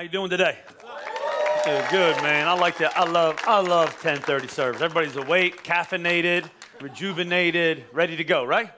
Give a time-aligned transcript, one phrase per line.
[0.00, 0.56] How you doing today?
[1.90, 2.48] Good, man.
[2.48, 2.96] I like that.
[2.96, 4.80] I love, I love 10:30 service.
[4.80, 6.48] Everybody's awake, caffeinated,
[6.80, 8.70] rejuvenated, ready to go, right?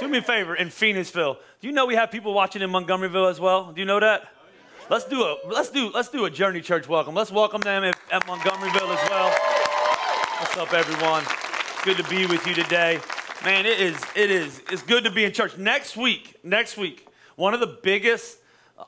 [0.00, 1.36] Do me a favor in Phoenixville.
[1.60, 3.72] Do you know we have people watching in Montgomeryville as well?
[3.72, 4.26] Do you know that?
[4.88, 7.14] Let's do a let's do let's do a Journey Church welcome.
[7.14, 9.28] Let's welcome them at, at Montgomeryville as well.
[10.38, 11.24] What's up, everyone?
[11.24, 13.00] It's good to be with you today.
[13.44, 15.58] Man, it is it is it's good to be in church.
[15.58, 18.38] Next week, next week, one of the biggest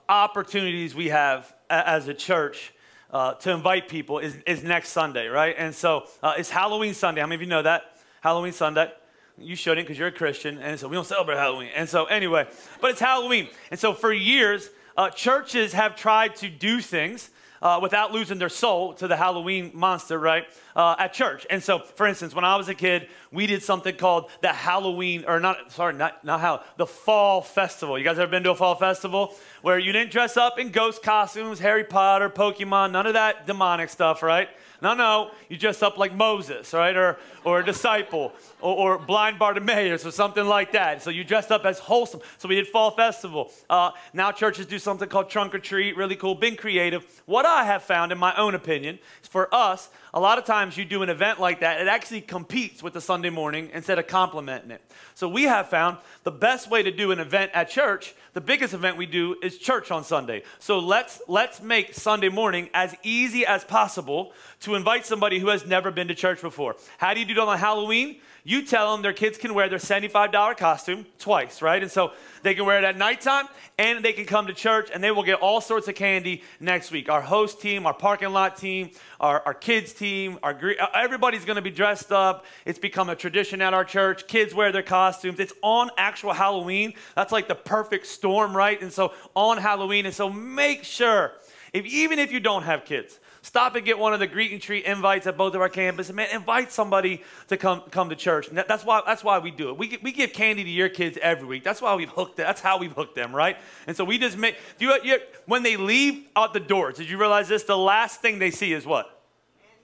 [0.08, 2.72] opportunities we have as a church
[3.12, 5.55] uh, to invite people is, is next Sunday, right?
[5.58, 7.20] And so uh, it's Halloween Sunday.
[7.20, 7.97] How many of you know that?
[8.20, 8.92] Halloween Sunday.
[9.38, 11.70] You shouldn't because you're a Christian, and so we don't celebrate Halloween.
[11.74, 12.47] And so, anyway,
[12.82, 13.48] but it's Halloween.
[13.70, 17.30] And so, for years, uh, churches have tried to do things
[17.62, 20.44] uh, without losing their soul to the Halloween monster, right?
[20.75, 21.47] Uh, at church.
[21.50, 25.25] And so, for instance, when I was a kid, we did something called the Halloween,
[25.27, 27.98] or not, sorry, not, not how, the Fall Festival.
[27.98, 29.34] You guys ever been to a Fall Festival?
[29.62, 33.91] Where you didn't dress up in ghost costumes, Harry Potter, Pokemon, none of that demonic
[33.91, 34.48] stuff, right?
[34.83, 36.97] No, no, you dress up like Moses, right?
[36.97, 41.03] Or, or a disciple, or, or blind Bartimaeus, or something like that.
[41.03, 42.20] So you dressed up as wholesome.
[42.39, 43.50] So we did Fall Festival.
[43.69, 47.22] Uh, now churches do something called Trunk or Treat, really cool, being creative.
[47.27, 50.77] What I have found, in my own opinion, is for us, a lot of times
[50.77, 54.06] you do an event like that, it actually competes with the Sunday morning instead of
[54.06, 54.83] complementing it.
[55.14, 58.75] So we have found the best way to do an event at church, the biggest
[58.75, 60.42] event we do is church on Sunday.
[60.58, 65.66] So let's let's make Sunday morning as easy as possible to invite somebody who has
[65.66, 66.77] never been to church before.
[66.98, 68.20] How do you do it on Halloween?
[68.42, 71.82] You tell them their kids can wear their $75 costume twice, right?
[71.82, 73.47] And so they can wear it at nighttime
[73.78, 76.91] and they can come to church and they will get all sorts of candy next
[76.91, 77.10] week.
[77.10, 81.56] Our host team, our parking lot team, our, our kids team, our uh, everybody's going
[81.56, 82.47] to be dressed up.
[82.65, 84.26] It's become a tradition at our church.
[84.26, 85.38] Kids wear their costumes.
[85.38, 86.94] It's on actual Halloween.
[87.15, 88.81] That's like the perfect storm, right?
[88.81, 90.06] And so on Halloween.
[90.06, 91.32] And so make sure,
[91.72, 94.61] if even if you don't have kids, Stop and get one of the greet and
[94.61, 96.12] treat invites at both of our campuses.
[96.12, 98.49] Man, invite somebody to come, come to church.
[98.49, 99.78] And that's, why, that's why we do it.
[99.78, 101.65] We, we give candy to your kids every week.
[101.65, 102.47] That's why we've hooked them.
[102.47, 103.56] That's how we've hooked them, right?
[103.87, 107.09] And so we just make, do you, you, when they leave out the doors, did
[107.09, 107.62] you realize this?
[107.62, 109.23] The last thing they see is what?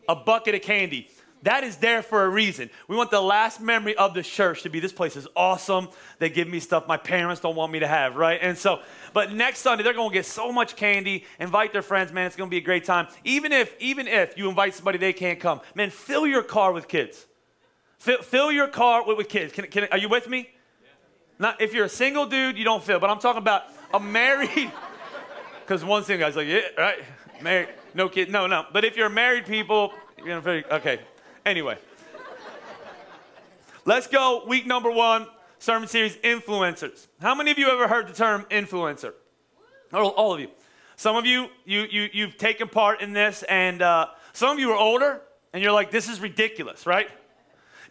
[0.06, 1.09] A bucket of candy.
[1.42, 2.70] That is there for a reason.
[2.88, 5.88] We want the last memory of the church to be this place is awesome.
[6.19, 8.38] They give me stuff my parents don't want me to have, right?
[8.42, 8.80] And so,
[9.12, 11.25] but next Sunday they're going to get so much candy.
[11.38, 12.26] Invite their friends, man.
[12.26, 13.06] It's going to be a great time.
[13.25, 16.88] Even if, even if you invite somebody they can't come, man, fill your car with
[16.88, 17.26] kids.
[17.98, 19.52] Fill, fill your car with, with kids.
[19.52, 20.50] Can, can, are you with me?
[21.38, 22.98] Not if you're a single dude, you don't fill.
[22.98, 24.72] But I'm talking about a married.
[25.66, 26.98] Because one single guy's like, yeah, right,
[27.42, 28.66] married, no kid, no, no.
[28.72, 31.00] But if you're married people, you're gonna okay.
[31.46, 31.78] Anyway,
[33.84, 34.42] let's go.
[34.48, 35.28] Week number one,
[35.60, 37.06] sermon series, influencers.
[37.20, 39.12] How many of you ever heard the term influencer?
[39.92, 40.48] All, all of you.
[40.96, 44.72] Some of you, you, you, you've taken part in this, and uh, some of you
[44.72, 47.08] are older, and you're like, this is ridiculous, right?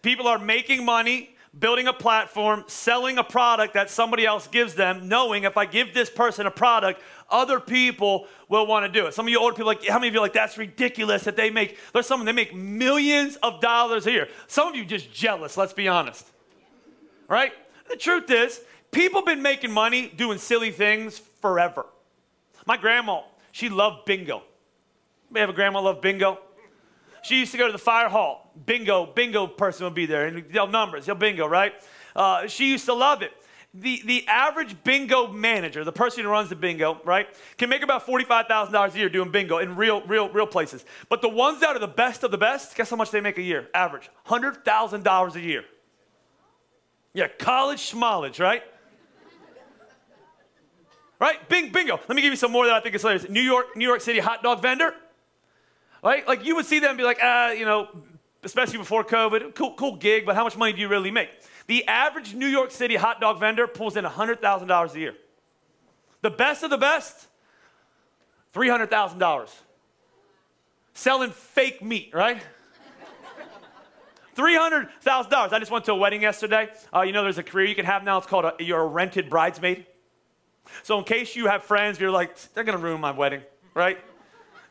[0.01, 5.07] People are making money, building a platform, selling a product that somebody else gives them,
[5.07, 9.13] knowing if I give this person a product, other people will want to do it.
[9.13, 11.49] Some of you older people, like, how many of you like, that's ridiculous that they
[11.49, 14.27] make, there's some, they make millions of dollars a year.
[14.47, 16.25] Some of you just jealous, let's be honest.
[17.27, 17.51] Right?
[17.89, 21.85] The truth is, people been making money doing silly things forever.
[22.65, 23.21] My grandma,
[23.51, 24.43] she loved bingo.
[25.31, 26.39] May have a grandma love bingo?
[27.23, 28.51] She used to go to the fire hall.
[28.65, 31.73] Bingo, bingo person would be there and yell numbers, yell bingo, right?
[32.15, 33.31] Uh, she used to love it.
[33.77, 37.27] The, the average bingo manager, the person who runs the bingo, right,
[37.57, 40.85] can make about $45,000 a year doing bingo in real, real, real places.
[41.09, 43.37] But the ones that are the best of the best, guess how much they make
[43.37, 43.67] a year?
[43.73, 45.65] Average $100,000 a year.
[47.13, 48.63] Yeah, college schmollage, right?
[51.19, 51.49] right?
[51.49, 51.99] Bing, bingo.
[52.07, 53.27] Let me give you some more that I think is hilarious.
[53.29, 54.93] New York, New York City hot dog vendor.
[56.01, 56.25] Right?
[56.27, 57.89] Like you would see them and be like, ah, you know,
[58.43, 61.29] especially before COVID, cool, cool gig, but how much money do you really make?
[61.67, 65.15] The average New York City hot dog vendor pulls in $100,000 a year.
[66.21, 67.27] The best of the best,
[68.53, 69.49] $300,000.
[70.93, 72.41] Selling fake meat, right?
[74.35, 75.53] $300,000.
[75.53, 76.69] I just went to a wedding yesterday.
[76.93, 78.17] Uh, you know, there's a career you can have now.
[78.17, 79.85] It's called a, you're a rented bridesmaid.
[80.83, 83.41] So, in case you have friends, you're like, they're going to ruin my wedding,
[83.73, 83.97] right?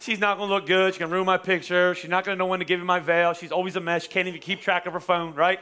[0.05, 0.93] She's not gonna look good.
[0.93, 1.95] She's gonna ruin my picture.
[1.95, 3.33] She's not gonna know when to give me my veil.
[3.33, 4.03] She's always a mess.
[4.03, 5.61] She can't even keep track of her phone, right?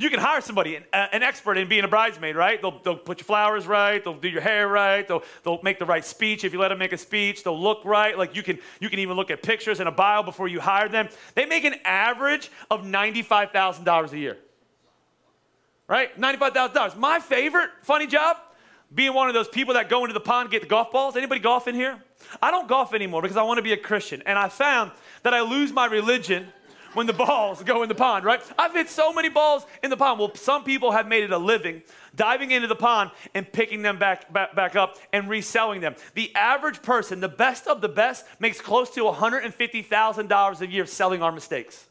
[0.00, 2.60] You can hire somebody, an, uh, an expert in being a bridesmaid, right?
[2.62, 4.02] They'll, they'll put your flowers right.
[4.02, 5.06] They'll do your hair right.
[5.06, 7.44] They'll, they'll make the right speech if you let them make a speech.
[7.44, 8.16] They'll look right.
[8.16, 10.88] Like you can, you can even look at pictures and a bio before you hire
[10.88, 11.10] them.
[11.34, 14.38] They make an average of $95,000 a year,
[15.86, 16.18] right?
[16.18, 16.96] $95,000.
[16.96, 18.38] My favorite funny job,
[18.94, 21.14] being one of those people that go into the pond get the golf balls.
[21.14, 22.02] Anybody golf in here?
[22.40, 24.22] I don't golf anymore because I want to be a Christian.
[24.24, 24.92] And I found
[25.24, 26.48] that I lose my religion
[26.94, 28.42] when the balls go in the pond, right?
[28.58, 30.18] I've hit so many balls in the pond.
[30.18, 31.82] Well, some people have made it a living
[32.14, 35.94] diving into the pond and picking them back, back, back up and reselling them.
[36.14, 41.22] The average person, the best of the best, makes close to $150,000 a year selling
[41.22, 41.86] our mistakes.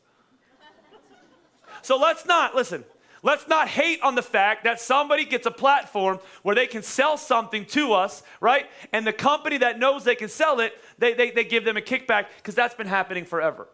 [1.81, 2.83] So let's not, listen,
[3.23, 7.15] let's not hate on the fact that somebody gets a platform where they can sell
[7.17, 8.65] something to us, right?
[8.91, 11.81] And the company that knows they can sell it, they, they, they give them a
[11.81, 13.69] kickback because that's been happening forever.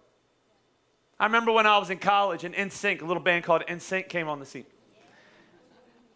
[1.20, 4.28] I remember when I was in college and NSYNC, a little band called NSYNC came
[4.28, 4.66] on the scene.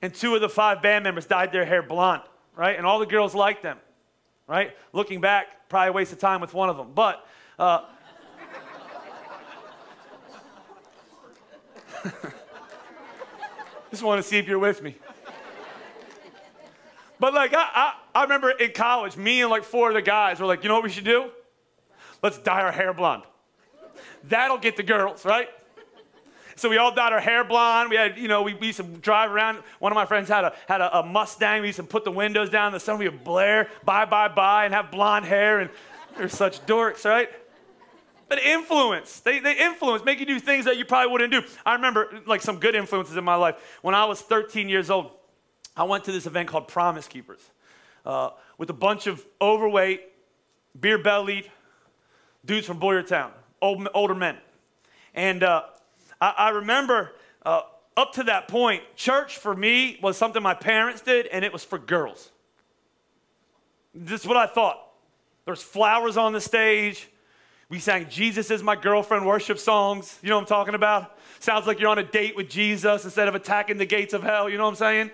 [0.01, 2.23] And two of the five band members dyed their hair blonde,
[2.55, 2.77] right?
[2.77, 3.77] And all the girls liked them,
[4.47, 4.75] right?
[4.91, 6.91] Looking back, probably a waste of time with one of them.
[6.93, 7.25] But,
[7.57, 7.85] uh,
[13.91, 14.95] just want to see if you're with me.
[17.19, 20.39] But like, I, I, I remember in college, me and like four of the guys
[20.39, 21.29] were like, you know what we should do?
[22.23, 23.23] Let's dye our hair blonde.
[24.25, 25.49] That'll get the girls, right?
[26.59, 27.89] So we all dyed our hair blonde.
[27.89, 29.59] We had, you know, we, we used to drive around.
[29.79, 31.61] One of my friends had a had a, a Mustang.
[31.61, 32.97] We used to put the windows down in the sun.
[32.97, 35.59] We would blare, bye, bye, bye, and have blonde hair.
[35.59, 35.69] And
[36.17, 37.29] they're such dorks, right?
[38.27, 41.41] But influence, they, they influence, make you do things that you probably wouldn't do.
[41.65, 43.55] I remember like some good influences in my life.
[43.81, 45.11] When I was 13 years old,
[45.75, 47.39] I went to this event called Promise Keepers
[48.05, 50.03] uh, with a bunch of overweight,
[50.79, 51.49] beer bellied
[52.45, 53.31] dudes from Boyertown
[53.61, 54.37] old, older men.
[55.13, 55.63] And uh,
[56.21, 57.15] I, I, remember
[57.45, 57.61] uh,
[57.97, 61.63] up to that point, church for me was something my parents did, and it was
[61.63, 62.29] for girls.
[63.93, 64.79] This is what I thought.
[65.45, 67.09] There's flowers on the stage.
[67.69, 70.17] We sang Jesus is my girlfriend worship songs.
[70.21, 71.17] You know what I'm talking about?
[71.39, 74.49] Sounds like you're on a date with Jesus instead of attacking the gates of hell.
[74.49, 75.11] You know what I'm saying?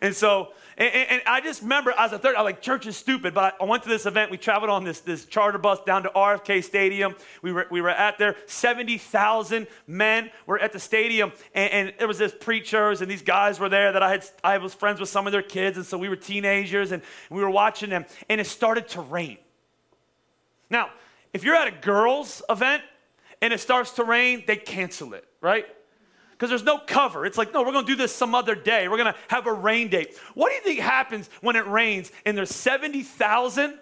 [0.00, 2.86] And so and, and, and, I just remember as a third, I was like, church
[2.86, 3.32] is stupid.
[3.32, 4.30] But I, went to this event.
[4.30, 7.14] We traveled on this, this charter bus down to RFK Stadium.
[7.42, 8.36] We were, we were at there.
[8.46, 11.32] 70,000 men were at the stadium.
[11.54, 14.58] And, and there was this preachers and these guys were there that I had, I
[14.58, 15.76] was friends with some of their kids.
[15.76, 18.04] And so we were teenagers and we were watching them.
[18.28, 19.38] And it started to rain.
[20.70, 20.90] Now,
[21.32, 22.82] if you're at a girls' event
[23.40, 25.66] and it starts to rain, they cancel it, right?
[26.44, 27.24] Because there's no cover.
[27.24, 28.86] It's like, no, we're going to do this some other day.
[28.86, 30.14] We're going to have a rain date.
[30.34, 33.78] What do you think happens when it rains and there's 70,000,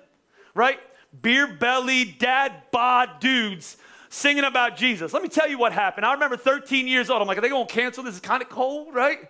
[0.55, 0.79] right?
[1.21, 3.77] Beer belly, dad bod dudes
[4.11, 5.13] singing about Jesus.
[5.13, 6.07] Let me tell you what happened.
[6.07, 7.21] I remember 13 years old.
[7.21, 8.05] I'm like, are they going to cancel?
[8.05, 9.29] This is kind of cold, right?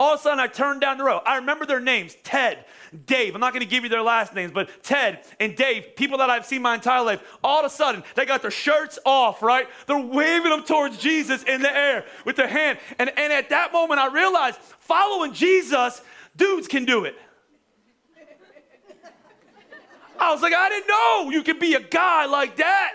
[0.00, 1.22] All of a sudden, I turned down the road.
[1.26, 2.64] I remember their names Ted,
[3.06, 3.34] Dave.
[3.34, 6.30] I'm not going to give you their last names, but Ted and Dave, people that
[6.30, 9.66] I've seen my entire life, all of a sudden, they got their shirts off, right?
[9.86, 12.78] They're waving them towards Jesus in the air with their hand.
[13.00, 16.00] And, and at that moment, I realized following Jesus,
[16.36, 17.16] dudes can do it.
[20.20, 22.92] I was like, I didn't know you could be a guy like that.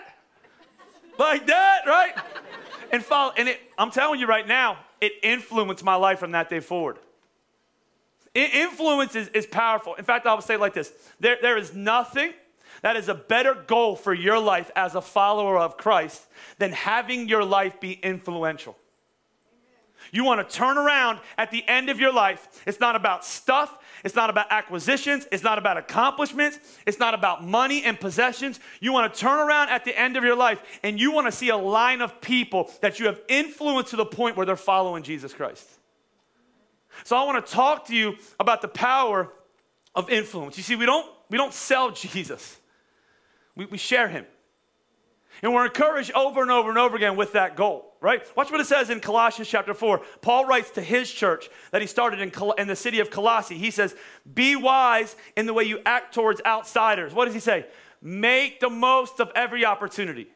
[1.18, 2.12] Like that, right?
[2.92, 6.48] And follow, and it, I'm telling you right now, it influenced my life from that
[6.50, 6.98] day forward.
[8.34, 9.94] Influence is, is powerful.
[9.94, 12.32] In fact, I would say like this there, there is nothing
[12.82, 16.26] that is a better goal for your life as a follower of Christ
[16.58, 18.76] than having your life be influential.
[20.12, 22.62] You want to turn around at the end of your life.
[22.66, 23.78] It's not about stuff.
[24.04, 25.26] It's not about acquisitions.
[25.32, 26.58] It's not about accomplishments.
[26.86, 28.60] It's not about money and possessions.
[28.80, 31.32] You want to turn around at the end of your life and you want to
[31.32, 35.02] see a line of people that you have influenced to the point where they're following
[35.02, 35.73] Jesus Christ.
[37.02, 39.30] So I want to talk to you about the power
[39.94, 40.56] of influence.
[40.56, 42.58] You see, we don't, we don't sell Jesus,
[43.56, 44.26] we, we share him.
[45.42, 48.24] And we're encouraged over and over and over again with that goal, right?
[48.36, 50.00] Watch what it says in Colossians chapter 4.
[50.20, 53.58] Paul writes to his church that he started in, Col- in the city of Colossae.
[53.58, 53.96] He says,
[54.32, 57.12] Be wise in the way you act towards outsiders.
[57.12, 57.66] What does he say?
[58.00, 60.28] Make the most of every opportunity.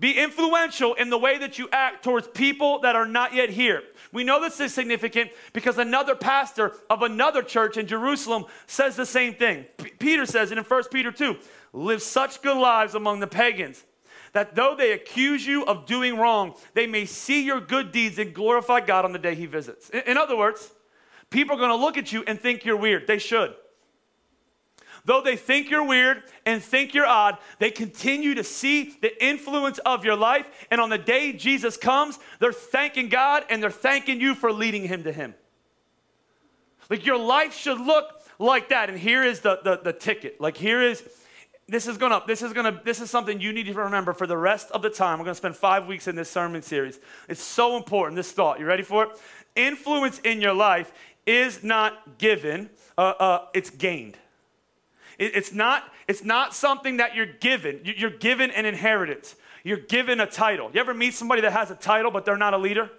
[0.00, 3.82] Be influential in the way that you act towards people that are not yet here.
[4.12, 9.04] We know this is significant because another pastor of another church in Jerusalem says the
[9.04, 9.66] same thing.
[9.76, 11.36] P- Peter says it in 1 Peter 2
[11.74, 13.84] live such good lives among the pagans
[14.32, 18.32] that though they accuse you of doing wrong, they may see your good deeds and
[18.32, 19.90] glorify God on the day he visits.
[19.90, 20.70] In, in other words,
[21.28, 23.06] people are going to look at you and think you're weird.
[23.06, 23.54] They should.
[25.04, 29.78] Though they think you're weird and think you're odd, they continue to see the influence
[29.80, 30.46] of your life.
[30.70, 34.84] And on the day Jesus comes, they're thanking God and they're thanking you for leading
[34.84, 35.34] him to him.
[36.88, 38.06] Like your life should look
[38.38, 38.90] like that.
[38.90, 40.40] And here is the, the, the ticket.
[40.40, 41.04] Like here is
[41.70, 44.36] this is gonna this is gonna this is something you need to remember for the
[44.36, 47.76] rest of the time we're gonna spend five weeks in this sermon series it's so
[47.76, 49.10] important this thought you ready for it
[49.54, 50.92] influence in your life
[51.26, 54.16] is not given uh, uh, it's gained
[55.20, 57.80] it's not it's not something that you're given.
[57.84, 59.36] You, you're given an inheritance.
[59.62, 60.70] You're given a title.
[60.72, 62.90] You ever meet somebody that has a title but they're not a leader?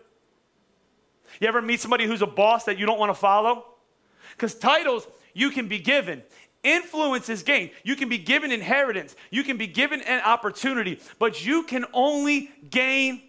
[1.40, 3.66] You ever meet somebody who's a boss that you don't want to follow?
[4.32, 6.22] Because titles you can be given.
[6.64, 7.72] Influence is gained.
[7.84, 12.52] You can be given inheritance, you can be given an opportunity, but you can only
[12.70, 13.24] gain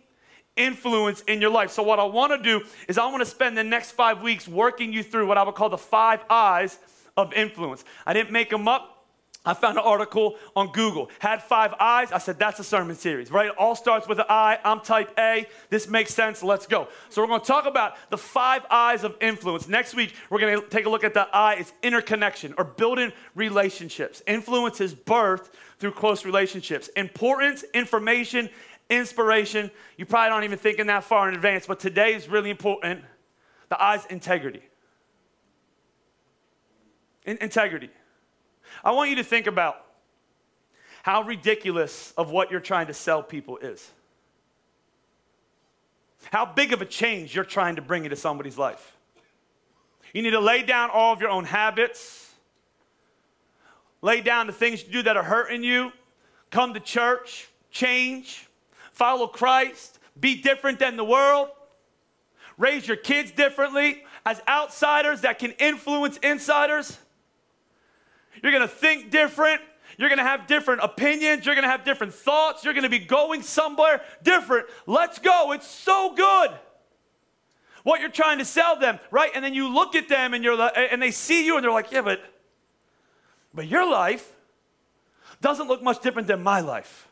[0.54, 1.70] influence in your life.
[1.70, 4.46] So, what I want to do is, I want to spend the next five weeks
[4.46, 6.78] working you through what I would call the five eyes
[7.16, 7.85] of influence.
[8.07, 8.92] I didn't make them up.
[9.45, 11.11] I found an article on Google.
[11.19, 12.12] Had five eyes.
[12.12, 13.49] I said, that's a sermon series, right?
[13.49, 14.59] It all starts with an I.
[14.64, 15.47] I'm type A.
[15.69, 16.45] This makes sense.
[16.45, 16.87] Let's go.
[17.09, 19.66] So, we're going to talk about the five eyes of influence.
[19.66, 21.54] Next week, we're going to take a look at the I.
[21.54, 24.23] It's interconnection or building relationships.
[24.28, 25.50] Influence is birth
[25.81, 26.87] through close relationships.
[26.97, 28.49] Importance, information,
[28.90, 29.73] inspiration.
[29.97, 33.02] You probably don't even think in that far in advance, but today is really important.
[33.71, 34.62] The I's integrity.
[37.24, 37.90] In- integrity.
[38.84, 39.84] I want you to think about
[41.02, 43.90] how ridiculous of what you're trying to sell people is.
[46.30, 48.96] How big of a change you're trying to bring into somebody's life.
[50.12, 52.30] You need to lay down all of your own habits,
[54.00, 55.92] lay down the things you do that are hurting you,
[56.50, 58.48] come to church, change,
[58.92, 61.48] follow Christ, be different than the world,
[62.58, 66.98] raise your kids differently as outsiders that can influence insiders.
[68.42, 69.60] You're going to think different.
[69.98, 71.44] You're going to have different opinions.
[71.44, 72.64] You're going to have different thoughts.
[72.64, 74.66] You're going to be going somewhere different.
[74.86, 75.52] Let's go.
[75.52, 76.50] It's so good.
[77.82, 79.30] What you're trying to sell them, right?
[79.34, 81.90] And then you look at them and you're and they see you and they're like,
[81.90, 82.20] "Yeah, but
[83.52, 84.36] but your life
[85.40, 87.08] doesn't look much different than my life."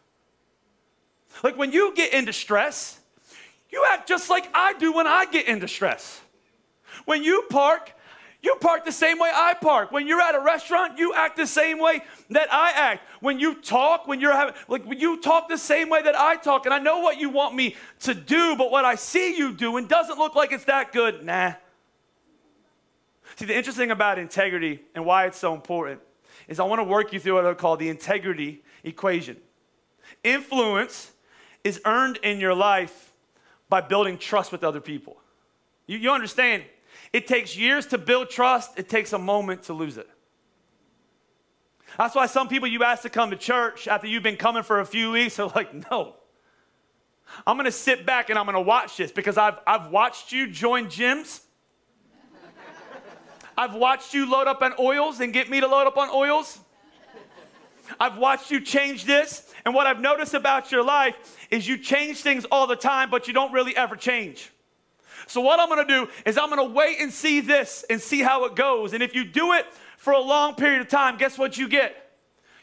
[1.42, 3.00] Like when you get into stress,
[3.70, 6.20] you act just like I do when I get into stress.
[7.04, 7.92] When you park,
[8.42, 9.92] you park the same way I park.
[9.92, 13.02] When you're at a restaurant, you act the same way that I act.
[13.20, 16.64] When you talk, when you're having, like, you talk the same way that I talk.
[16.64, 19.86] And I know what you want me to do, but what I see you doing
[19.86, 21.24] doesn't look like it's that good.
[21.24, 21.52] Nah.
[23.36, 26.00] See, the interesting about integrity and why it's so important
[26.48, 29.36] is I want to work you through what I call the integrity equation.
[30.24, 31.12] Influence
[31.62, 33.12] is earned in your life
[33.68, 35.18] by building trust with other people.
[35.86, 36.64] You, you understand?
[37.12, 40.08] It takes years to build trust, it takes a moment to lose it.
[41.98, 44.80] That's why some people you ask to come to church after you've been coming for
[44.80, 46.14] a few weeks are like, no.
[47.46, 50.86] I'm gonna sit back and I'm gonna watch this because I've, I've watched you join
[50.86, 51.42] gyms.
[53.56, 56.60] I've watched you load up on oils and get me to load up on oils.
[57.98, 59.52] I've watched you change this.
[59.64, 63.26] And what I've noticed about your life is you change things all the time, but
[63.26, 64.50] you don't really ever change.
[65.30, 68.46] So, what I'm gonna do is I'm gonna wait and see this and see how
[68.46, 68.92] it goes.
[68.92, 69.64] And if you do it
[69.96, 72.16] for a long period of time, guess what you get?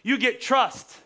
[0.04, 0.98] You get trust.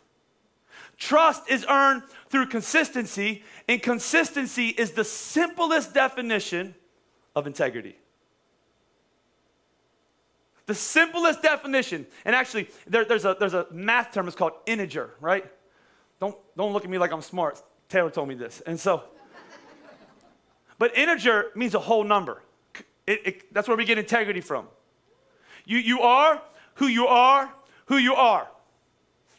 [0.98, 6.74] Trust is earned through consistency, and consistency is the simplest definition
[7.36, 7.96] of integrity.
[10.66, 15.12] The simplest definition, and actually, there, there's, a, there's a math term, it's called integer,
[15.20, 15.46] right?
[16.20, 17.62] Don't, don't look at me like I'm smart.
[17.88, 18.62] Taylor told me this.
[18.62, 19.04] And so,
[20.82, 22.42] but integer means a whole number.
[23.06, 24.66] It, it, that's where we get integrity from.
[25.64, 26.42] You, you are
[26.74, 27.54] who you are,
[27.86, 28.48] who you are.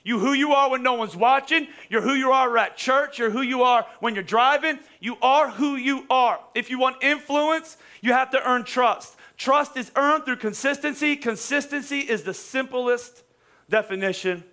[0.04, 1.66] You who you are when no one's watching.
[1.90, 3.18] You're who you are at church.
[3.18, 4.78] You're who you are when you're driving.
[5.00, 6.38] You are who you are.
[6.54, 9.16] If you want influence, you have to earn trust.
[9.36, 11.16] Trust is earned through consistency.
[11.16, 13.24] Consistency is the simplest
[13.68, 14.44] definition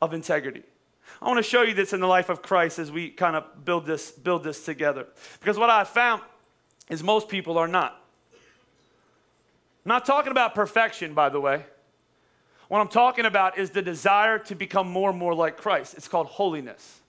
[0.00, 0.64] of integrity.
[1.20, 3.64] I want to show you this in the life of Christ as we kind of
[3.64, 5.06] build this, build this together.
[5.38, 6.22] Because what I found
[6.88, 8.02] is most people are not.
[9.84, 11.64] I'm not talking about perfection, by the way.
[12.68, 15.94] What I'm talking about is the desire to become more and more like Christ.
[15.94, 17.00] It's called holiness.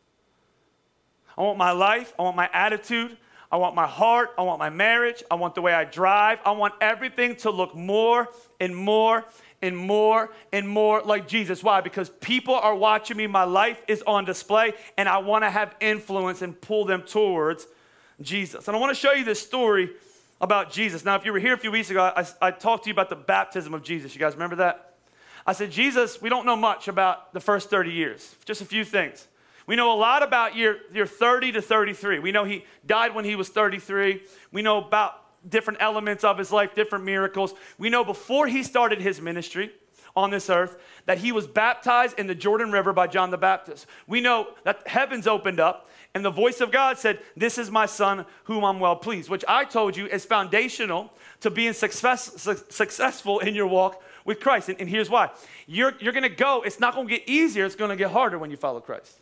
[1.38, 3.18] I want my life, I want my attitude,
[3.52, 6.52] I want my heart, I want my marriage, I want the way I drive, I
[6.52, 9.26] want everything to look more and more
[9.62, 11.64] and more and more like Jesus.
[11.64, 11.80] Why?
[11.82, 15.76] Because people are watching me, my life is on display, and I want to have
[15.80, 17.68] influence and pull them towards
[18.22, 18.68] Jesus.
[18.68, 19.92] And I want to show you this story
[20.42, 21.06] about Jesus.
[21.06, 23.10] Now, if you were here a few weeks ago, I, I talked to you about
[23.10, 24.14] the baptism of Jesus.
[24.14, 24.96] You guys remember that?
[25.46, 28.86] I said, Jesus, we don't know much about the first 30 years, just a few
[28.86, 29.28] things.
[29.66, 32.20] We know a lot about year, year 30 to 33.
[32.20, 34.22] We know he died when he was 33.
[34.52, 37.54] We know about different elements of his life, different miracles.
[37.78, 39.72] We know before he started his ministry
[40.16, 43.86] on this earth that he was baptized in the Jordan River by John the Baptist.
[44.08, 47.86] We know that heavens opened up and the voice of God said, This is my
[47.86, 52.64] son whom I'm well pleased, which I told you is foundational to being success, su-
[52.70, 54.70] successful in your walk with Christ.
[54.70, 55.32] And, and here's why
[55.66, 58.58] you're, you're gonna go, it's not gonna get easier, it's gonna get harder when you
[58.58, 59.20] follow Christ.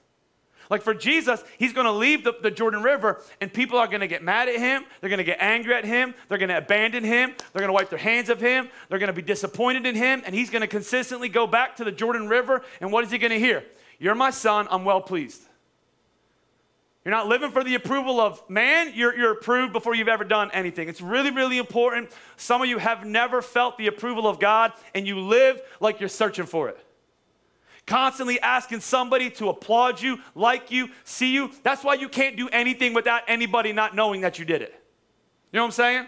[0.72, 4.00] Like for Jesus, he's going to leave the, the, Jordan River and people are going
[4.00, 4.86] to get mad at him.
[5.02, 6.16] They're going to get angry at him.
[6.30, 7.36] They're going to abandon him.
[7.52, 8.70] They're going to wipe their hands of him.
[8.88, 10.24] They're going to be disappointed in him.
[10.26, 12.64] And he's going to consistently go back to the Jordan River.
[12.80, 13.66] And what is he going to hear?
[14.00, 14.70] You're my son.
[14.72, 15.42] I'm well pleased.
[17.04, 18.92] You're not living for the approval of man.
[18.94, 20.88] You're, you're approved before you've ever done anything.
[20.88, 22.12] It's really, really important.
[22.38, 26.10] Some of you have never felt the approval of God and you live like you're
[26.10, 26.78] searching for it
[27.86, 31.52] constantly asking somebody to applaud you, like you, see you.
[31.64, 34.72] That's why you can't do anything without anybody not knowing that you did it.
[35.52, 36.08] You know what I'm saying?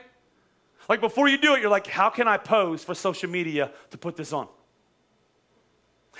[0.88, 3.98] Like before you do it, you're like, how can I pose for social media to
[3.98, 4.48] put this on?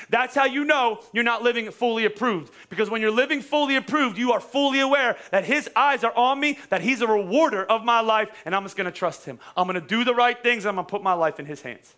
[0.10, 2.52] That's how you know you're not living fully approved.
[2.70, 6.40] Because when you're living fully approved, you are fully aware that His eyes are on
[6.40, 9.40] me, that He's a rewarder of my life, and I'm just gonna trust Him.
[9.56, 11.96] I'm gonna do the right things, I'm gonna put my life in His hands.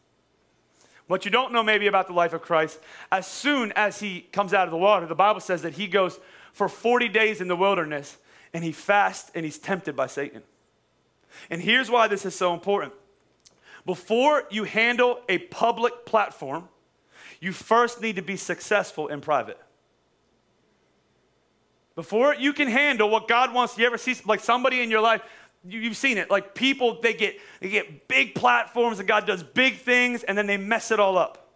[1.07, 2.79] What you don't know maybe about the life of Christ,
[3.11, 6.19] as soon as he comes out of the water, the Bible says that he goes
[6.51, 8.17] for 40 days in the wilderness
[8.53, 10.41] and he fasts and he's tempted by Satan.
[11.49, 12.93] And here's why this is so important.
[13.85, 16.69] Before you handle a public platform,
[17.45, 19.59] you first need to be successful in private.
[21.95, 25.21] Before you can handle what God wants, you ever see like somebody in your life
[25.67, 26.29] You've seen it.
[26.29, 30.45] Like people, they get, they get big platforms and God does big things and then
[30.45, 31.49] they mess it all up.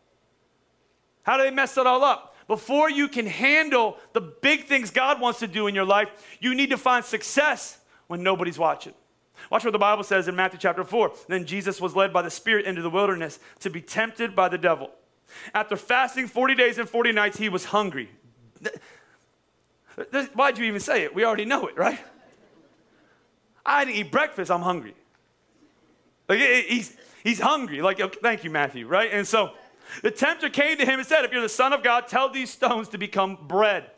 [1.23, 2.35] How do they mess it all up?
[2.47, 6.55] Before you can handle the big things God wants to do in your life, you
[6.55, 8.93] need to find success when nobody's watching.
[9.51, 11.11] Watch what the Bible says in Matthew chapter 4.
[11.27, 14.57] Then Jesus was led by the Spirit into the wilderness to be tempted by the
[14.57, 14.89] devil.
[15.53, 18.09] After fasting 40 days and 40 nights, he was hungry.
[20.33, 21.13] Why'd you even say it?
[21.13, 21.99] We already know it, right?
[23.65, 24.49] I didn't eat breakfast.
[24.49, 24.95] I'm hungry.
[26.27, 27.81] Like he's he's hungry.
[27.81, 28.87] Like thank you, Matthew.
[28.87, 29.11] Right?
[29.11, 29.51] And so
[30.01, 32.49] the tempter came to him and said, "If you're the Son of God, tell these
[32.51, 33.91] stones to become bread."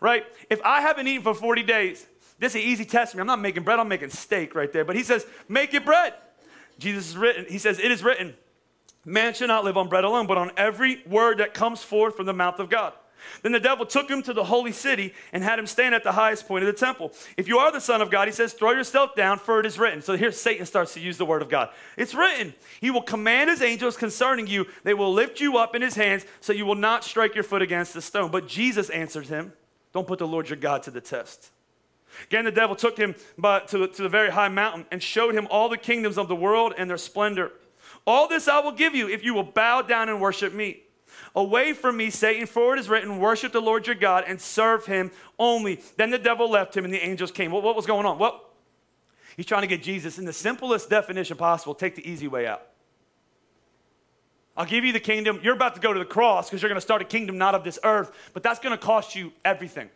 [0.00, 0.26] Right?
[0.50, 2.06] If I haven't eaten for 40 days,
[2.38, 3.22] this is an easy test for me.
[3.22, 3.78] I'm not making bread.
[3.78, 4.84] I'm making steak right there.
[4.84, 6.14] But he says, "Make it bread."
[6.78, 7.46] Jesus is written.
[7.48, 8.36] He says, "It is written."
[9.06, 12.26] Man shall not live on bread alone, but on every word that comes forth from
[12.26, 12.92] the mouth of God.
[13.42, 16.12] Then the devil took him to the holy city and had him stand at the
[16.12, 17.12] highest point of the temple.
[17.36, 19.78] If you are the Son of God, he says, throw yourself down, for it is
[19.78, 20.02] written.
[20.02, 21.70] So here Satan starts to use the word of God.
[21.96, 22.54] It's written.
[22.80, 24.66] He will command his angels concerning you.
[24.84, 27.62] They will lift you up in his hands so you will not strike your foot
[27.62, 28.30] against the stone.
[28.30, 29.52] But Jesus answered him,
[29.92, 31.50] Don't put the Lord your God to the test.
[32.24, 35.68] Again, the devil took him to, to the very high mountain and showed him all
[35.68, 37.52] the kingdoms of the world and their splendor.
[38.06, 40.82] All this I will give you if you will bow down and worship me.
[41.34, 44.86] Away from me, Satan, for it is written, Worship the Lord your God and serve
[44.86, 45.80] him only.
[45.96, 47.50] Then the devil left him and the angels came.
[47.50, 48.18] What, what was going on?
[48.18, 48.42] Well,
[49.36, 52.62] he's trying to get Jesus in the simplest definition possible take the easy way out.
[54.56, 55.40] I'll give you the kingdom.
[55.42, 57.54] You're about to go to the cross because you're going to start a kingdom not
[57.54, 59.90] of this earth, but that's going to cost you everything.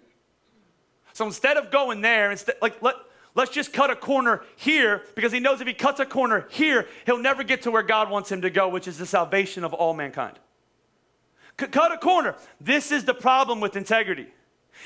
[1.15, 2.97] So instead of going there, instead, like let,
[3.35, 6.87] let's just cut a corner here because he knows if he cuts a corner here,
[7.07, 9.73] he'll never get to where God wants him to go, which is the salvation of
[9.75, 10.39] all mankind
[11.67, 12.37] cut a corner.
[12.61, 14.29] This is the problem with integrity.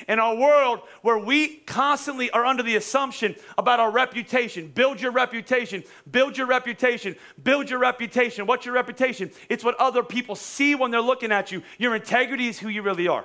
[0.08, 5.12] In our world where we constantly are under the assumption about our reputation, build your
[5.12, 8.46] reputation, build your reputation, build your reputation.
[8.46, 9.30] What's your reputation?
[9.48, 11.62] It's what other people see when they're looking at you.
[11.78, 13.24] Your integrity is who you really are.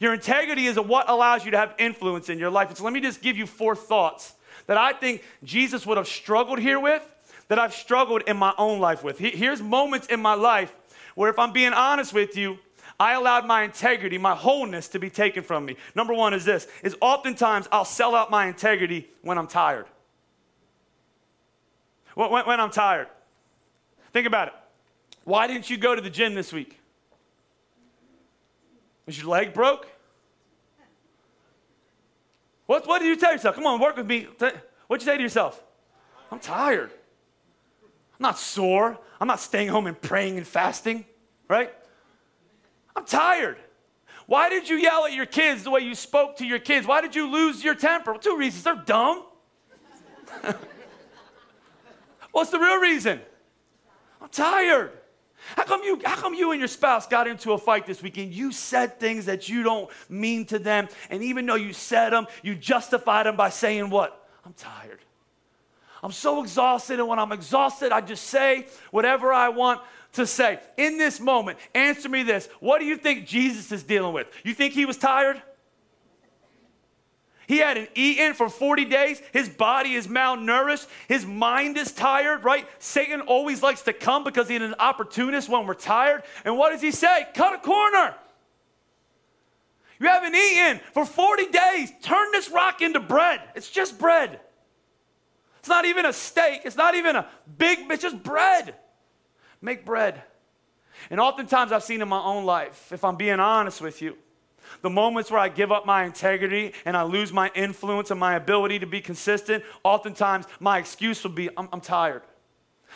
[0.00, 2.76] Your integrity is what allows you to have influence in your life.
[2.76, 4.34] So let me just give you four thoughts
[4.66, 7.02] that I think Jesus would have struggled here with,
[7.48, 9.18] that I've struggled in my own life with.
[9.18, 10.74] Here's moments in my life
[11.14, 12.58] where if I'm being honest with you,
[13.00, 15.76] I allowed my integrity, my wholeness to be taken from me.
[15.94, 19.86] Number one is this, is oftentimes I'll sell out my integrity when I'm tired.
[22.14, 23.06] When, when, when I'm tired.
[24.12, 24.54] Think about it.
[25.24, 26.77] Why didn't you go to the gym this week?
[29.08, 29.88] Was your leg broke?
[32.66, 33.54] What, what did you tell yourself?
[33.54, 34.28] Come on, work with me.
[34.86, 35.64] What'd you say to yourself?
[36.30, 36.90] I'm tired.
[37.82, 38.98] I'm not sore.
[39.18, 41.06] I'm not staying home and praying and fasting,
[41.48, 41.72] right?
[42.94, 43.56] I'm tired.
[44.26, 46.86] Why did you yell at your kids the way you spoke to your kids?
[46.86, 48.12] Why did you lose your temper?
[48.12, 48.64] Well, two reasons.
[48.64, 49.24] They're dumb.
[52.32, 53.22] What's the real reason?
[54.20, 54.97] I'm tired.
[55.56, 58.32] How come you how come you and your spouse got into a fight this weekend?
[58.32, 62.26] You said things that you don't mean to them, and even though you said them,
[62.42, 64.28] you justified them by saying what?
[64.44, 65.00] I'm tired.
[66.02, 69.80] I'm so exhausted, and when I'm exhausted, I just say whatever I want
[70.12, 70.60] to say.
[70.76, 72.48] In this moment, answer me this.
[72.60, 74.28] What do you think Jesus is dealing with?
[74.44, 75.42] You think he was tired?
[77.48, 79.22] He hadn't eaten for 40 days.
[79.32, 80.86] His body is malnourished.
[81.08, 82.68] His mind is tired, right?
[82.78, 86.24] Satan always likes to come because he's an opportunist when we're tired.
[86.44, 87.26] And what does he say?
[87.34, 88.14] Cut a corner.
[89.98, 91.90] You haven't eaten for 40 days.
[92.02, 93.40] Turn this rock into bread.
[93.54, 94.40] It's just bread.
[95.60, 96.60] It's not even a steak.
[96.66, 98.74] It's not even a big, it's just bread.
[99.62, 100.22] Make bread.
[101.08, 104.18] And oftentimes I've seen in my own life, if I'm being honest with you,
[104.82, 108.34] the moments where I give up my integrity and I lose my influence and my
[108.34, 112.22] ability to be consistent, oftentimes my excuse will be, I'm, I'm tired.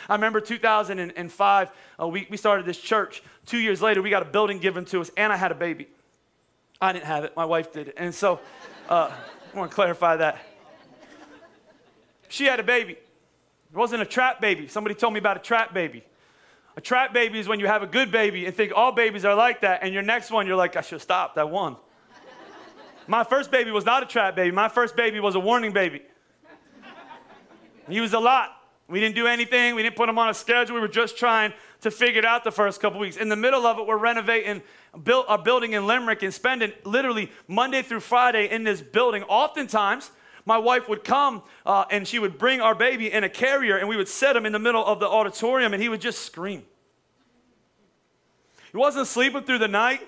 [0.09, 3.23] I remember 2005, uh, we, we started this church.
[3.45, 5.87] Two years later, we got a building given to us, and I had a baby.
[6.81, 7.95] I didn't have it, my wife did it.
[7.97, 8.39] And so
[8.89, 9.11] uh,
[9.53, 10.39] I want to clarify that.
[12.27, 12.93] She had a baby.
[12.93, 14.67] It wasn't a trap baby.
[14.67, 16.03] Somebody told me about a trap baby.
[16.75, 19.35] A trap baby is when you have a good baby and think all babies are
[19.35, 21.37] like that, and your next one, you're like, I should have stopped.
[21.37, 21.77] Won.
[23.05, 24.51] My first baby was not a trap baby.
[24.51, 26.01] My first baby was a warning baby.
[27.89, 28.51] He was a lot.
[28.87, 29.75] We didn't do anything.
[29.75, 30.75] We didn't put him on a schedule.
[30.75, 33.17] We were just trying to figure it out the first couple weeks.
[33.17, 34.61] In the middle of it, we're renovating
[34.93, 39.23] a building in Limerick and spending literally Monday through Friday in this building.
[39.23, 40.11] Oftentimes,
[40.45, 43.87] my wife would come uh, and she would bring our baby in a carrier and
[43.87, 46.63] we would set him in the middle of the auditorium and he would just scream.
[48.71, 50.01] He wasn't sleeping through the night.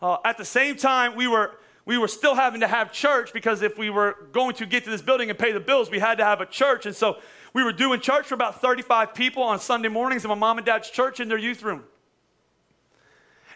[0.00, 3.62] Uh, at the same time, we were, we were still having to have church because
[3.62, 6.18] if we were going to get to this building and pay the bills, we had
[6.18, 6.86] to have a church.
[6.86, 7.18] And so
[7.52, 10.66] we were doing church for about 35 people on Sunday mornings in my mom and
[10.66, 11.84] dad's church in their youth room.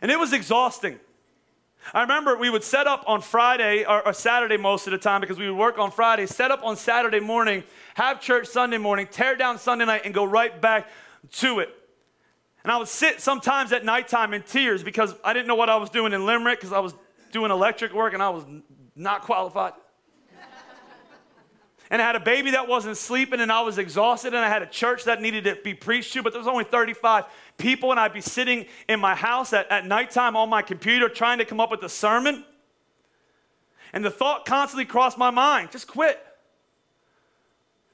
[0.01, 1.01] And it was exhausting.
[1.95, 5.21] I remember we would set up on Friday or, or, Saturday most of the time
[5.21, 9.07] because we would work on Friday, set up on Saturday morning, have church Sunday morning,
[9.11, 10.89] tear down Sunday night, and go right back
[11.33, 11.71] to it.
[12.63, 15.77] And I would sit sometimes at nighttime in tears because I didn't know what I
[15.77, 16.95] was doing in Limerick because I was
[17.33, 18.45] doing electric work and I was
[18.95, 19.73] not qualified
[21.91, 24.63] and I had a baby that wasn't sleeping and I was exhausted and I had
[24.63, 27.25] a church that needed to be preached to, but there was only 35
[27.57, 31.39] people and I'd be sitting in my house at, at nighttime on my computer trying
[31.39, 32.45] to come up with a sermon.
[33.95, 36.23] And the thought constantly crossed my mind just quit.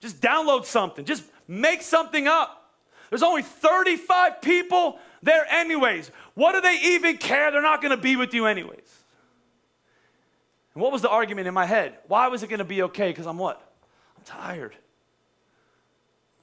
[0.00, 1.04] Just download something.
[1.04, 2.72] Just make something up.
[3.10, 6.10] There's only 35 people there, anyways.
[6.34, 7.52] What do they even care?
[7.52, 9.04] They're not going to be with you, anyways.
[10.74, 11.96] And what was the argument in my head?
[12.08, 13.08] Why was it going to be okay?
[13.08, 13.63] Because I'm what?
[14.24, 14.76] Tired.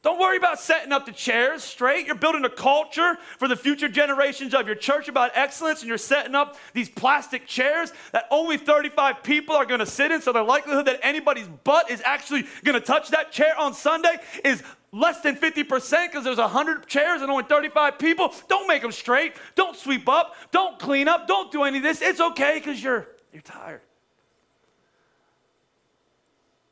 [0.03, 2.07] Don't worry about setting up the chairs straight.
[2.07, 5.99] You're building a culture for the future generations of your church about excellence, and you're
[5.99, 10.19] setting up these plastic chairs that only 35 people are going to sit in.
[10.19, 14.15] So the likelihood that anybody's butt is actually going to touch that chair on Sunday
[14.43, 18.33] is less than 50% because there's 100 chairs and only 35 people.
[18.49, 19.33] Don't make them straight.
[19.53, 20.35] Don't sweep up.
[20.51, 21.27] Don't clean up.
[21.27, 22.01] Don't do any of this.
[22.01, 23.81] It's okay because you're, you're tired.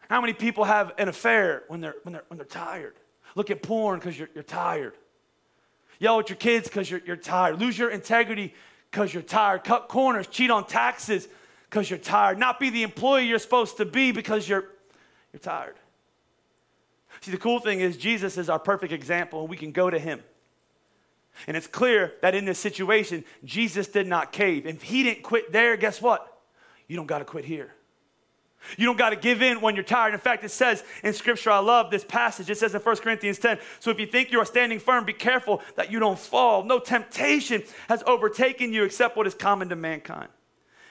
[0.10, 2.95] How many people have an affair when they're, when they're, when they're tired?
[3.36, 4.93] Look at porn because you're, you're tired.
[6.00, 7.60] Yell at your kids because you're, you're tired.
[7.60, 8.54] Lose your integrity
[8.89, 9.63] because you're tired.
[9.63, 11.28] Cut corners, cheat on taxes
[11.69, 12.39] because you're tired.
[12.39, 14.65] Not be the employee you're supposed to be because you're,
[15.32, 15.76] you're tired.
[17.22, 20.00] See, the cool thing is, Jesus is our perfect example, and we can go to
[20.00, 20.24] him.
[21.48, 24.65] And it's clear that in this situation, Jesus did not cave.
[24.65, 26.39] If he didn't quit there, guess what?
[26.88, 27.74] You don't got to quit here.
[28.78, 30.13] You don't got to give in when you're tired.
[30.13, 32.50] In fact, it says in scripture, I love this passage.
[32.50, 35.13] It says in 1 Corinthians 10 So if you think you are standing firm, be
[35.13, 36.63] careful that you don't fall.
[36.63, 40.30] No temptation has overtaken you except what is common to mankind.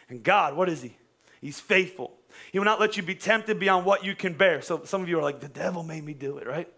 [0.09, 0.96] And God, what is He?
[1.40, 2.14] He's faithful.
[2.52, 4.62] He will not let you be tempted beyond what you can bear.
[4.62, 6.68] So some of you are like, the devil made me do it, right?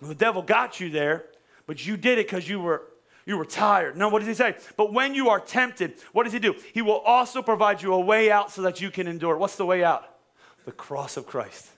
[0.00, 1.26] Well, the devil got you there,
[1.66, 2.82] but you did it because you were
[3.30, 3.96] you were tired.
[3.96, 4.56] No, what does he say?
[4.76, 6.54] But when you are tempted, what does he do?
[6.74, 9.38] He will also provide you a way out so that you can endure.
[9.38, 10.18] What's the way out?
[10.64, 11.68] The cross of Christ.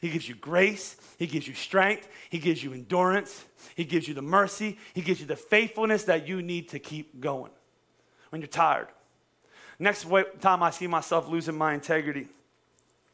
[0.00, 4.14] He gives you grace, He gives you strength, He gives you endurance, He gives you
[4.14, 7.50] the mercy, He gives you the faithfulness that you need to keep going
[8.30, 8.88] when you're tired.
[9.78, 10.06] Next
[10.40, 12.28] time I see myself losing my integrity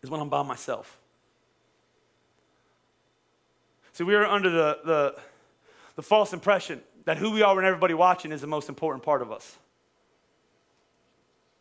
[0.03, 0.98] is when I'm by myself.
[3.92, 5.16] See, we are under the, the,
[5.96, 9.23] the false impression that who we are when everybody watching is the most important part
[9.23, 9.57] of us.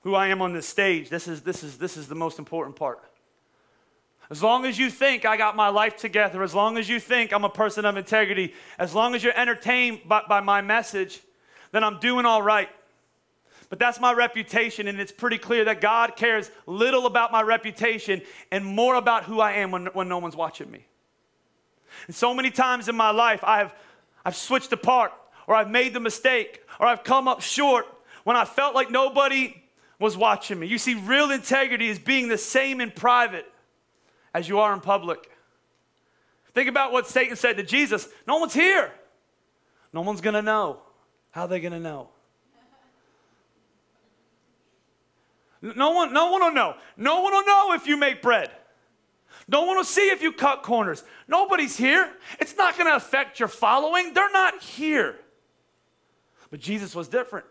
[0.01, 2.75] Who I am on this stage, this is, this is, this is the most important
[2.75, 3.03] part.
[4.29, 7.33] As long as you think I got my life together, as long as you think
[7.33, 11.21] I'm a person of integrity, as long as you're entertained by, by my message,
[11.71, 12.69] then I'm doing all right.
[13.69, 18.21] But that's my reputation, and it's pretty clear that God cares little about my reputation
[18.51, 20.85] and more about who I am when, when no one's watching me.
[22.07, 23.73] And so many times in my life, I have
[24.25, 25.13] I've switched apart,
[25.49, 27.87] or I've made the mistake, or I've come up short
[28.23, 29.59] when I felt like nobody
[29.97, 30.67] was watching me.
[30.67, 33.51] You see, real integrity is being the same in private
[34.31, 35.31] as you are in public.
[36.53, 38.91] Think about what Satan said to Jesus No one's here.
[39.91, 40.81] No one's going to know.
[41.31, 42.09] How are they going to know?
[45.63, 46.75] No one, no one will know.
[46.95, 48.51] No one will know if you make bread.
[49.47, 51.03] No one will see if you cut corners.
[51.27, 52.13] Nobody's here.
[52.39, 54.13] It's not going to affect your following.
[54.13, 55.15] They're not here.
[56.51, 57.45] But Jesus was different.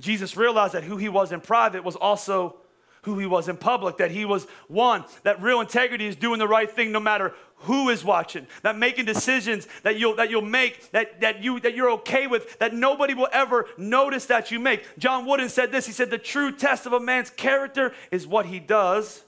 [0.00, 2.56] Jesus realized that who he was in private was also
[3.02, 6.46] who he was in public, that he was one, that real integrity is doing the
[6.46, 10.90] right thing no matter who is watching, that making decisions that you'll, that you'll make,
[10.92, 14.84] that, that, you, that you're okay with, that nobody will ever notice that you make.
[14.98, 18.46] John Wooden said this he said, The true test of a man's character is what
[18.46, 19.24] he does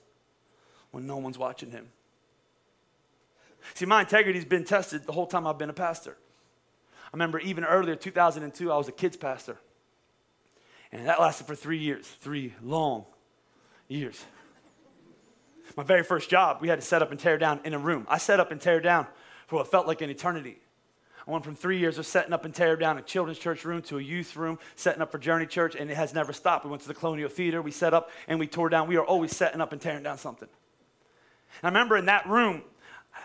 [0.93, 1.89] when no one's watching him.
[3.75, 6.17] See, my integrity has been tested the whole time I've been a pastor.
[7.15, 9.57] I remember even earlier, 2002, I was a kids pastor.
[10.91, 13.05] And that lasted for three years, three long
[13.87, 14.25] years.
[15.77, 18.05] My very first job, we had to set up and tear down in a room.
[18.09, 19.07] I set up and tear down
[19.47, 20.59] for what felt like an eternity.
[21.25, 23.81] I went from three years of setting up and tearing down a children's church room
[23.83, 26.65] to a youth room, setting up for Journey Church, and it has never stopped.
[26.65, 28.89] We went to the Colonial Theater, we set up and we tore down.
[28.89, 30.49] We are always setting up and tearing down something.
[31.63, 32.65] And I remember in that room,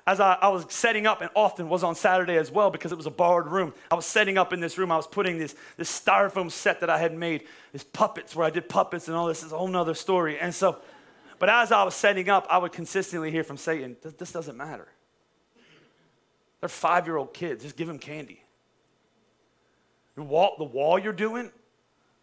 [0.08, 2.96] as I, I, was setting up, and often was on Saturday as well because it
[2.96, 3.74] was a borrowed room.
[3.92, 4.92] I was setting up in this room.
[4.92, 8.50] I was putting this, this styrofoam set that I had made, this puppets where I
[8.50, 10.40] did puppets and all this is a whole nother story.
[10.40, 10.80] And so,
[11.38, 14.88] but as I was setting up, I would consistently hear from Satan, this, doesn't matter.
[16.60, 18.44] They're five year old kids, just give them candy.
[20.16, 21.52] The wall, the wall you're doing,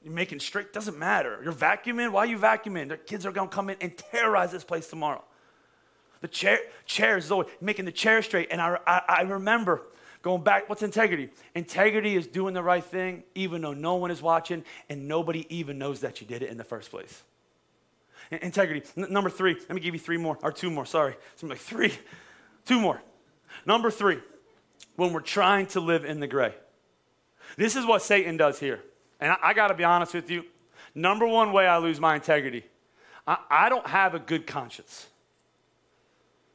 [0.03, 1.41] you're making straight, doesn't matter.
[1.43, 2.89] You're vacuuming, why are you vacuuming?
[2.89, 5.25] Their kids are gonna come in and terrorize this place tomorrow.
[6.21, 8.49] The chair, chairs, always making the chair straight.
[8.51, 9.83] And I, I, I remember
[10.23, 11.31] going back, what's integrity?
[11.55, 15.79] Integrity is doing the right thing even though no one is watching and nobody even
[15.79, 17.23] knows that you did it in the first place.
[18.31, 18.83] Integrity.
[18.97, 21.17] N- number three, let me give you three more, or two more, sorry.
[21.37, 21.93] So like three,
[22.65, 23.01] two more.
[23.65, 24.19] Number three,
[24.97, 26.55] when we're trying to live in the gray.
[27.57, 28.83] This is what Satan does here.
[29.21, 30.45] And I, I got to be honest with you.
[30.95, 32.65] Number one way I lose my integrity,
[33.27, 35.07] I, I don't have a good conscience.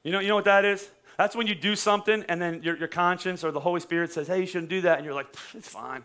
[0.03, 0.89] You know, you know what that is?
[1.17, 4.27] That's when you do something and then your, your conscience or the Holy Spirit says,
[4.27, 4.97] hey, you shouldn't do that.
[4.97, 6.03] And you're like, it's fine.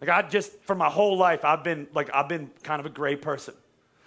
[0.00, 2.88] Like I just, for my whole life, I've been like, I've been kind of a
[2.88, 3.54] gray person.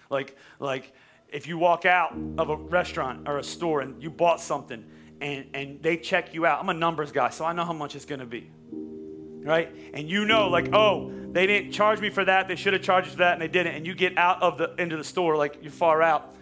[0.10, 0.94] Like, like
[1.30, 4.84] if you walk out of a restaurant or a store and you bought something
[5.22, 7.96] and, and they check you out, I'm a numbers guy, so I know how much
[7.96, 8.52] it's gonna be.
[8.72, 9.74] Right?
[9.94, 13.10] And you know, like, oh, they didn't charge me for that, they should have charged
[13.10, 13.76] for that, and they didn't.
[13.76, 16.36] And you get out of the into the store, like you're far out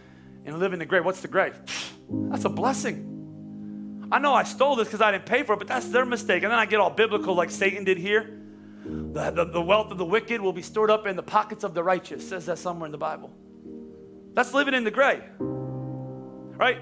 [0.45, 1.05] and live in the grave.
[1.05, 1.55] What's the grave?
[2.29, 3.07] That's a blessing.
[4.11, 6.43] I know I stole this because I didn't pay for it, but that's their mistake.
[6.43, 8.41] And then I get all biblical like Satan did here.
[8.83, 11.73] The, the, the, wealth of the wicked will be stored up in the pockets of
[11.73, 13.31] the righteous, says that somewhere in the Bible.
[14.33, 15.21] That's living in the gray.
[15.39, 16.79] Right?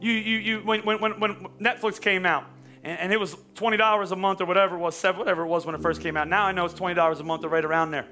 [0.00, 2.44] You, you, you, when, when, when Netflix came out,
[2.82, 5.74] and, and it was $20 a month or whatever it was, whatever it was when
[5.74, 6.28] it first came out.
[6.28, 8.06] Now I know it's $20 a month or right around there.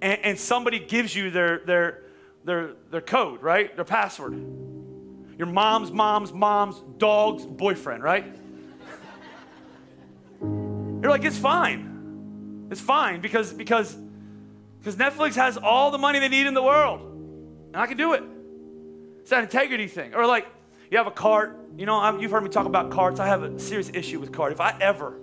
[0.00, 2.04] And, and somebody gives you their, their,
[2.44, 3.74] their, their code, right?
[3.74, 4.32] Their password.
[5.38, 8.36] Your mom's mom's mom's dog's boyfriend, right?
[10.40, 12.68] You're like, it's fine.
[12.70, 13.96] It's fine because because
[14.78, 17.00] because Netflix has all the money they need in the world.
[17.00, 18.22] And I can do it.
[19.20, 20.14] It's that integrity thing.
[20.14, 20.46] Or like,
[20.90, 21.58] you have a cart.
[21.76, 23.20] You know, I'm, you've heard me talk about carts.
[23.20, 24.52] I have a serious issue with cart.
[24.52, 25.18] If I ever,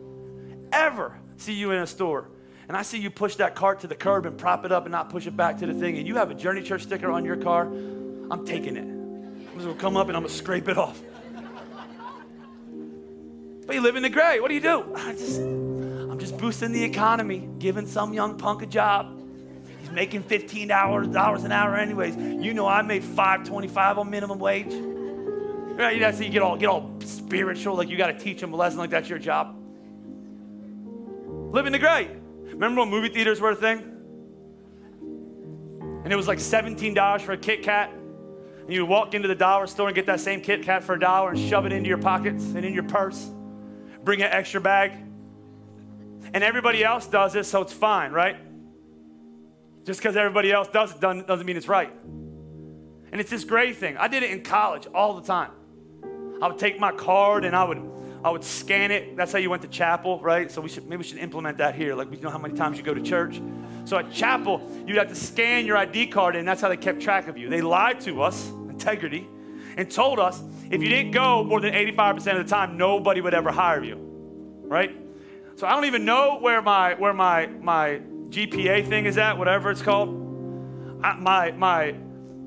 [0.71, 2.29] ever see you in a store
[2.69, 4.91] and I see you push that cart to the curb and prop it up and
[4.91, 7.25] not push it back to the thing, and you have a Journey Church sticker on
[7.25, 8.83] your car, I'm taking it.
[8.83, 11.01] I'm just gonna come up and I'm gonna scrape it off.
[13.65, 14.39] But you live in the gray.
[14.39, 14.95] What do you do?
[14.95, 19.19] I just, I'm just boosting the economy, giving some young punk a job.
[19.79, 22.15] He's making $15 an hour anyways.
[22.17, 24.73] You know I made 5.25 on minimum wage.
[25.75, 25.99] Right?
[25.99, 28.55] That's so you get all get all spiritual, like you got to teach them a
[28.55, 29.55] lesson like that's your job.
[31.51, 32.18] Living the gray.
[32.59, 33.79] Remember when movie theaters were a thing?
[36.03, 37.89] And it was like $17 for a Kit Kat.
[37.89, 40.95] And you would walk into the dollar store and get that same Kit Kat for
[40.95, 43.31] a dollar and shove it into your pockets and in your purse.
[44.03, 44.91] Bring an extra bag.
[46.33, 48.35] And everybody else does it, so it's fine, right?
[49.85, 51.93] Just because everybody else does it doesn't mean it's right.
[52.03, 53.95] And it's this great thing.
[53.95, 55.51] I did it in college all the time.
[56.41, 59.15] I would take my card and I would I would scan it.
[59.15, 60.51] That's how you went to chapel, right?
[60.51, 61.95] So we should maybe we should implement that here.
[61.95, 63.41] Like we know how many times you go to church.
[63.85, 67.01] So at chapel, you'd have to scan your ID card, and that's how they kept
[67.01, 67.49] track of you.
[67.49, 69.27] They lied to us, integrity,
[69.77, 73.33] and told us if you didn't go more than 85% of the time, nobody would
[73.33, 73.95] ever hire you.
[74.63, 74.95] Right?
[75.55, 79.71] So I don't even know where my where my my GPA thing is at, whatever
[79.71, 80.09] it's called.
[81.03, 81.95] I, my my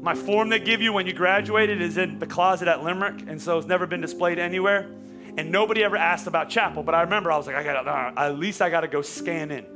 [0.03, 3.41] my form they give you when you graduated is in the closet at Limerick, and
[3.41, 4.91] so it's never been displayed anywhere.
[5.37, 8.13] And nobody ever asked about chapel, but I remember I was like, I got uh,
[8.17, 9.67] at least I got to go scan in.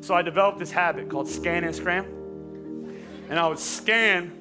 [0.00, 2.06] So I developed this habit called scan and scram,
[3.28, 4.32] and I would scan,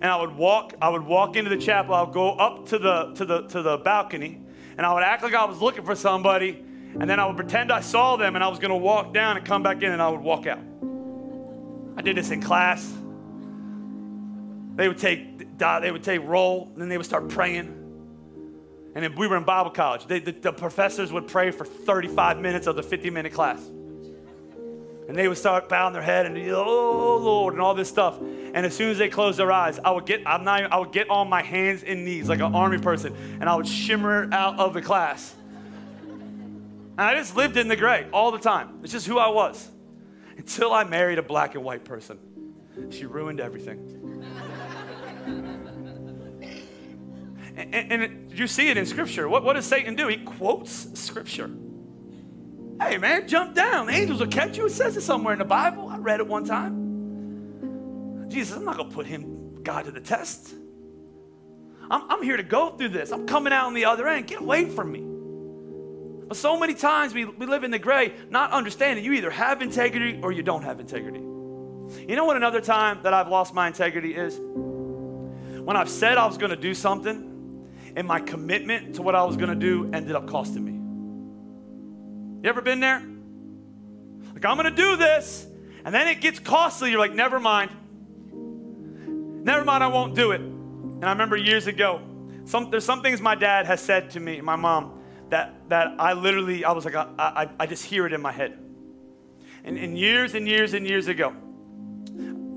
[0.00, 0.74] and I would walk.
[0.80, 1.94] I would walk into the chapel.
[1.94, 4.40] I would go up to the to the to the balcony,
[4.76, 6.64] and I would act like I was looking for somebody,
[7.00, 9.36] and then I would pretend I saw them, and I was going to walk down
[9.36, 10.62] and come back in, and I would walk out.
[11.96, 12.92] I did this in class.
[14.76, 17.83] They would take they would take roll, and then they would start praying.
[18.94, 20.06] And we were in Bible college.
[20.06, 23.60] They, the, the professors would pray for 35 minutes of the 50 minute class.
[25.06, 28.18] And they would start bowing their head and oh Lord and all this stuff.
[28.20, 30.78] And as soon as they closed their eyes, I would get I'm not even, I
[30.78, 34.28] would get on my hands and knees like an army person, and I would shimmer
[34.32, 35.34] out of the class.
[36.96, 38.78] And I just lived in the gray all the time.
[38.84, 39.68] It's just who I was.
[40.36, 42.18] Until I married a black and white person.
[42.90, 44.03] She ruined everything.
[47.56, 49.28] And, and you see it in Scripture.
[49.28, 50.08] What, what does Satan do?
[50.08, 51.50] He quotes Scripture.
[52.80, 53.86] Hey, man, jump down.
[53.86, 54.66] The angels will catch you.
[54.66, 55.88] It says it somewhere in the Bible.
[55.88, 58.26] I read it one time.
[58.28, 60.54] Jesus, I'm not going to put him, God, to the test.
[61.88, 63.12] I'm, I'm here to go through this.
[63.12, 64.26] I'm coming out on the other end.
[64.26, 65.04] Get away from me.
[66.26, 69.62] But so many times we, we live in the gray, not understanding you either have
[69.62, 71.20] integrity or you don't have integrity.
[71.20, 74.40] You know what another time that I've lost my integrity is?
[74.40, 77.33] When I've said I was going to do something
[77.96, 80.72] and my commitment to what I was going to do ended up costing me.
[82.42, 83.02] You ever been there?
[84.34, 85.46] Like, I'm going to do this,
[85.84, 86.90] and then it gets costly.
[86.90, 87.70] You're like, never mind.
[89.44, 90.40] Never mind, I won't do it.
[90.40, 92.00] And I remember years ago,
[92.44, 96.12] some, there's some things my dad has said to me, my mom, that, that I
[96.12, 98.58] literally, I was like, I, I, I just hear it in my head.
[99.64, 101.34] And, and years and years and years ago,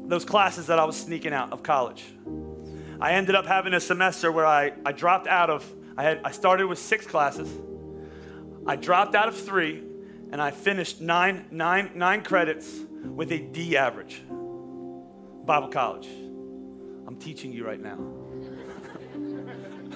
[0.07, 2.05] those classes that I was sneaking out of college,
[2.99, 6.31] I ended up having a semester where I, I dropped out of, I, had, I
[6.31, 7.49] started with six classes.
[8.65, 9.83] I dropped out of three,
[10.31, 14.23] and I finished nine, nine, nine credits with a D average.
[14.27, 16.07] Bible college.
[17.07, 17.97] I'm teaching you right now.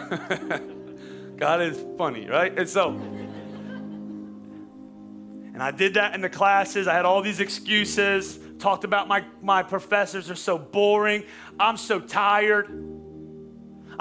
[1.37, 2.57] God is funny, right?
[2.57, 2.91] And so,
[5.53, 6.87] and I did that in the classes.
[6.87, 11.23] I had all these excuses, talked about my, my professors are so boring.
[11.59, 12.90] I'm so tired.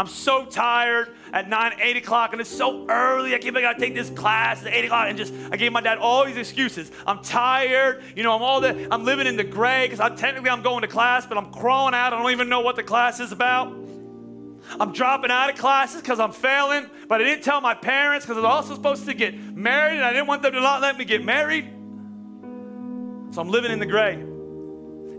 [0.00, 3.34] I'm so tired at 9, 8 o'clock, and it's so early.
[3.34, 5.82] I keep I gotta take this class at 8 o'clock, and just I gave my
[5.82, 6.90] dad all these excuses.
[7.06, 10.48] I'm tired, you know, I'm all the I'm living in the gray because I technically
[10.48, 12.14] I'm going to class, but I'm crawling out.
[12.14, 13.74] I don't even know what the class is about.
[14.80, 18.38] I'm dropping out of classes because I'm failing, but I didn't tell my parents because
[18.38, 20.96] I was also supposed to get married, and I didn't want them to not let
[20.96, 21.66] me get married.
[23.32, 24.29] So I'm living in the gray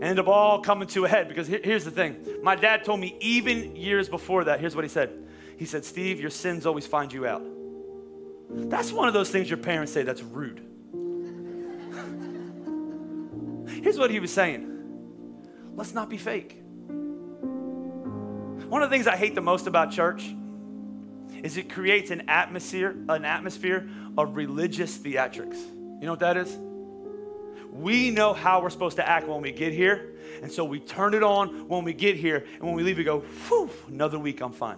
[0.02, 2.16] end up all coming to a head because here's the thing.
[2.42, 5.12] My dad told me even years before that, here's what he said.
[5.56, 7.42] He said, Steve, your sins always find you out.
[8.50, 10.60] That's one of those things your parents say that's rude.
[13.82, 14.68] here's what he was saying
[15.74, 16.58] let's not be fake.
[18.68, 20.34] One of the things I hate the most about church
[21.42, 25.56] is it creates an atmosphere, an atmosphere of religious theatrics.
[25.56, 26.58] You know what that is?
[27.72, 30.14] We know how we're supposed to act when we get here.
[30.42, 32.44] And so we turn it on when we get here.
[32.54, 34.76] And when we leave, we go, whew, another week, I'm fine.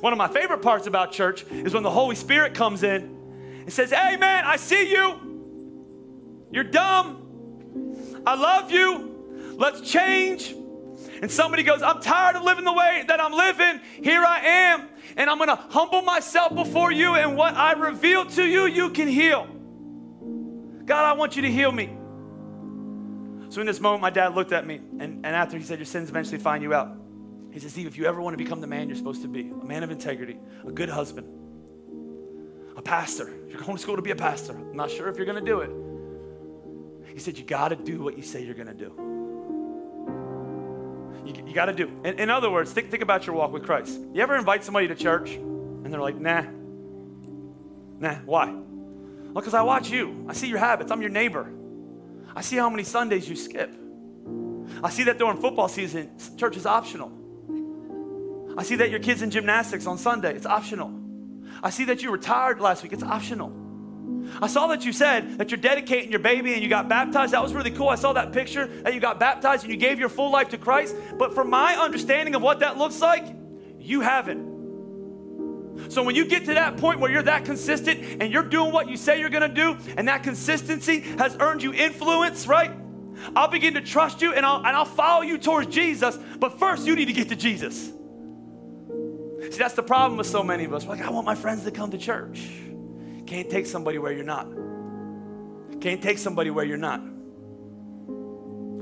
[0.00, 3.16] One of my favorite parts about church is when the Holy Spirit comes in
[3.60, 6.46] and says, Hey, man, I see you.
[6.50, 8.22] You're dumb.
[8.26, 9.54] I love you.
[9.56, 10.54] Let's change.
[11.22, 13.80] And somebody goes, I'm tired of living the way that I'm living.
[14.02, 14.88] Here I am.
[15.16, 17.14] And I'm going to humble myself before you.
[17.14, 19.48] And what I reveal to you, you can heal.
[20.86, 21.96] God, I want you to heal me.
[23.48, 25.86] So in this moment, my dad looked at me, and, and after he said, Your
[25.86, 26.96] sins eventually find you out,
[27.52, 29.48] he said, Steve, if you ever want to become the man you're supposed to be,
[29.48, 31.26] a man of integrity, a good husband,
[32.76, 35.16] a pastor, if you're going to school to be a pastor, I'm not sure if
[35.16, 35.70] you're going to do it.
[37.12, 38.92] He said, You got to do what you say you're going to do.
[41.24, 41.90] You, you got to do.
[42.04, 43.98] In, in other words, think, think about your walk with Christ.
[44.12, 46.44] You ever invite somebody to church and they're like, Nah,
[47.98, 48.54] nah, why?
[49.36, 50.24] Well, because I watch you.
[50.30, 50.90] I see your habits.
[50.90, 51.52] I'm your neighbor.
[52.34, 53.70] I see how many Sundays you skip.
[54.82, 57.12] I see that during football season, church is optional.
[58.56, 60.34] I see that your kid's in gymnastics on Sunday.
[60.34, 60.90] It's optional.
[61.62, 62.94] I see that you retired last week.
[62.94, 63.52] It's optional.
[64.40, 67.34] I saw that you said that you're dedicating your baby and you got baptized.
[67.34, 67.90] That was really cool.
[67.90, 70.56] I saw that picture that you got baptized and you gave your full life to
[70.56, 70.96] Christ.
[71.18, 73.26] But from my understanding of what that looks like,
[73.78, 74.55] you haven't.
[75.88, 78.88] So when you get to that point where you're that consistent and you're doing what
[78.88, 82.72] you say you're gonna do, and that consistency has earned you influence, right?
[83.34, 86.18] I'll begin to trust you and I'll, and I'll follow you towards Jesus.
[86.38, 87.92] But first, you need to get to Jesus.
[89.50, 90.84] See, that's the problem with so many of us.
[90.84, 92.50] We're like, I want my friends to come to church.
[93.26, 94.48] Can't take somebody where you're not.
[95.80, 97.00] Can't take somebody where you're not.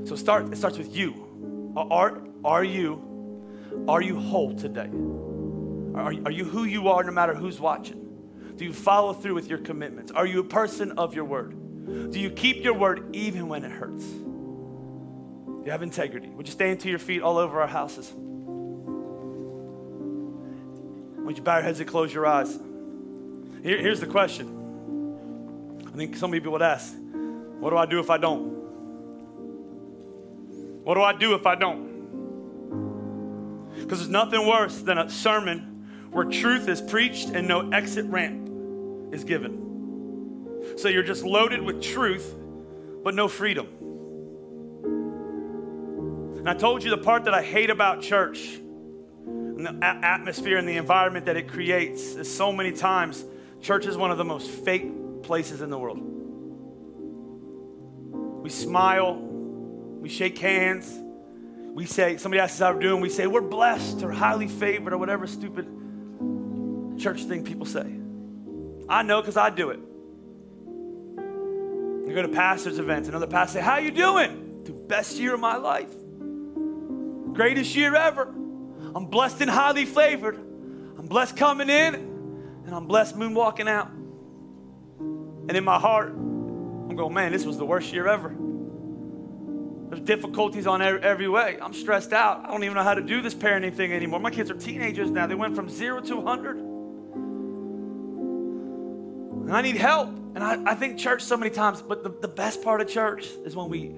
[0.07, 0.51] So start.
[0.51, 1.73] It starts with you.
[1.75, 3.15] Are, are you
[3.87, 4.89] are you whole today?
[5.95, 8.01] Are, are you who you are no matter who's watching?
[8.57, 10.11] Do you follow through with your commitments?
[10.11, 12.11] Are you a person of your word?
[12.11, 14.03] Do you keep your word even when it hurts?
[14.03, 16.27] Do you have integrity?
[16.29, 18.11] Would you stand to your feet all over our houses?
[21.23, 22.59] Would you bow your heads and close your eyes?
[23.63, 25.81] Here, here's the question.
[25.87, 26.93] I think some people would ask,
[27.59, 28.53] what do I do if I don't?
[30.83, 31.95] What do I do if I don't?
[33.75, 35.74] Because there's nothing worse than a sermon
[36.15, 38.49] where truth is preached and no exit ramp
[39.13, 40.61] is given.
[40.77, 42.33] So you're just loaded with truth,
[43.03, 43.67] but no freedom.
[46.37, 48.55] And I told you the part that I hate about church
[49.25, 53.25] and the atmosphere and the environment that it creates is so many times
[53.61, 55.99] church is one of the most fake places in the world.
[58.41, 60.97] We smile, we shake hands,
[61.73, 64.93] we say, somebody asks us how we're doing, we say, we're blessed or highly favored
[64.93, 65.67] or whatever stupid
[66.97, 67.85] church thing people say.
[68.87, 69.79] I know because I do it.
[72.07, 74.63] You go to pastors' events, another pastor say, How you doing?
[74.63, 75.91] The best year of my life.
[77.33, 78.23] Greatest year ever.
[78.23, 80.35] I'm blessed and highly favored.
[80.35, 83.89] I'm blessed coming in, and I'm blessed moonwalking out.
[84.97, 88.33] And in my heart, I'm going, man, this was the worst year ever.
[89.89, 91.57] There's difficulties on every way.
[91.61, 92.45] I'm stressed out.
[92.45, 94.19] I don't even know how to do this parenting thing anymore.
[94.19, 95.27] My kids are teenagers now.
[95.27, 96.74] They went from zero to 100.
[99.45, 100.09] And I need help.
[100.09, 103.27] And I, I think church so many times, but the, the best part of church
[103.45, 103.91] is when we,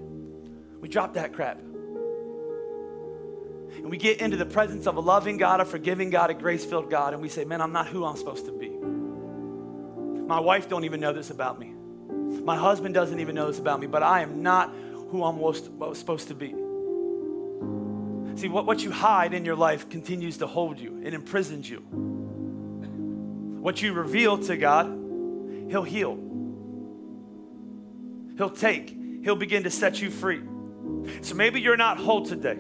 [0.82, 1.58] we drop that crap
[3.78, 6.90] and we get into the presence of a loving God, a forgiving God, a grace-filled
[6.90, 8.70] God, and we say, man, I'm not who I'm supposed to be.
[10.28, 11.74] My wife don't even know this about me.
[12.44, 14.74] My husband doesn't even know this about me, but I am not
[15.10, 15.40] who I'm
[15.96, 16.50] supposed to be.
[18.40, 21.80] See, what, what you hide in your life continues to hold you, it imprisons you.
[23.62, 25.07] What you reveal to God,
[25.70, 26.18] He'll heal,
[28.38, 30.42] He'll take, He'll begin to set you free.
[31.22, 32.58] So maybe you're not whole today.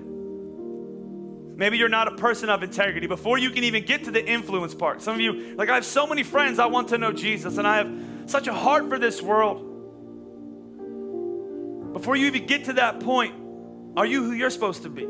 [1.55, 3.07] Maybe you're not a person of integrity.
[3.07, 5.85] Before you can even get to the influence part, some of you, like, I have
[5.85, 7.91] so many friends, I want to know Jesus, and I have
[8.27, 9.63] such a heart for this world.
[11.93, 13.33] Before you even get to that point,
[13.95, 15.07] are you who you're supposed to be?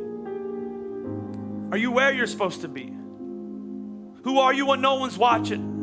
[1.70, 2.94] Are you where you're supposed to be?
[4.24, 5.77] Who are you when no one's watching?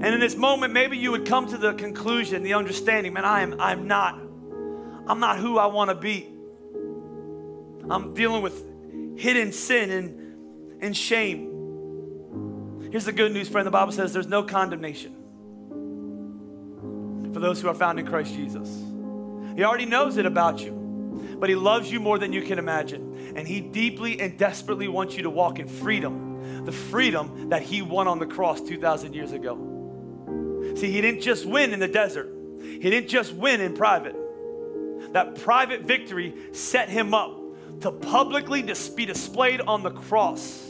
[0.00, 3.40] And in this moment, maybe you would come to the conclusion, the understanding, man, I
[3.40, 4.14] am I'm not.
[5.06, 6.28] I'm not who I want to be.
[7.90, 8.64] I'm dealing with
[9.18, 12.88] hidden sin and, and shame.
[12.90, 13.66] Here's the good news, friend.
[13.66, 15.14] The Bible says there's no condemnation
[17.32, 18.68] for those who are found in Christ Jesus.
[19.56, 23.34] He already knows it about you, but He loves you more than you can imagine.
[23.36, 27.82] And He deeply and desperately wants you to walk in freedom, the freedom that He
[27.82, 29.67] won on the cross 2,000 years ago.
[30.78, 34.14] See, He didn't just win in the desert, He didn't just win in private.
[35.12, 37.38] That private victory set Him up
[37.80, 40.68] to publicly be displayed on the cross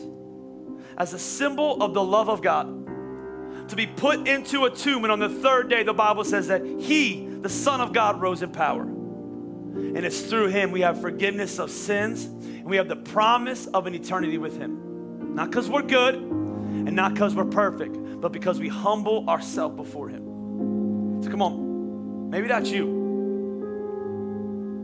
[0.97, 5.05] as a symbol of the love of God, to be put into a tomb.
[5.05, 8.43] And on the third day, the Bible says that He, the Son of God, rose
[8.43, 8.83] in power.
[8.83, 13.87] And it's through Him we have forgiveness of sins and we have the promise of
[13.87, 15.35] an eternity with Him.
[15.35, 20.09] Not because we're good and not because we're perfect, but because we humble ourselves before
[20.09, 21.23] Him.
[21.23, 22.99] So come on, maybe that's you.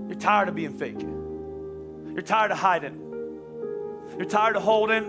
[0.09, 1.01] You're tired of being fake.
[1.01, 3.01] You're tired of hiding.
[4.17, 5.05] You're tired of holding.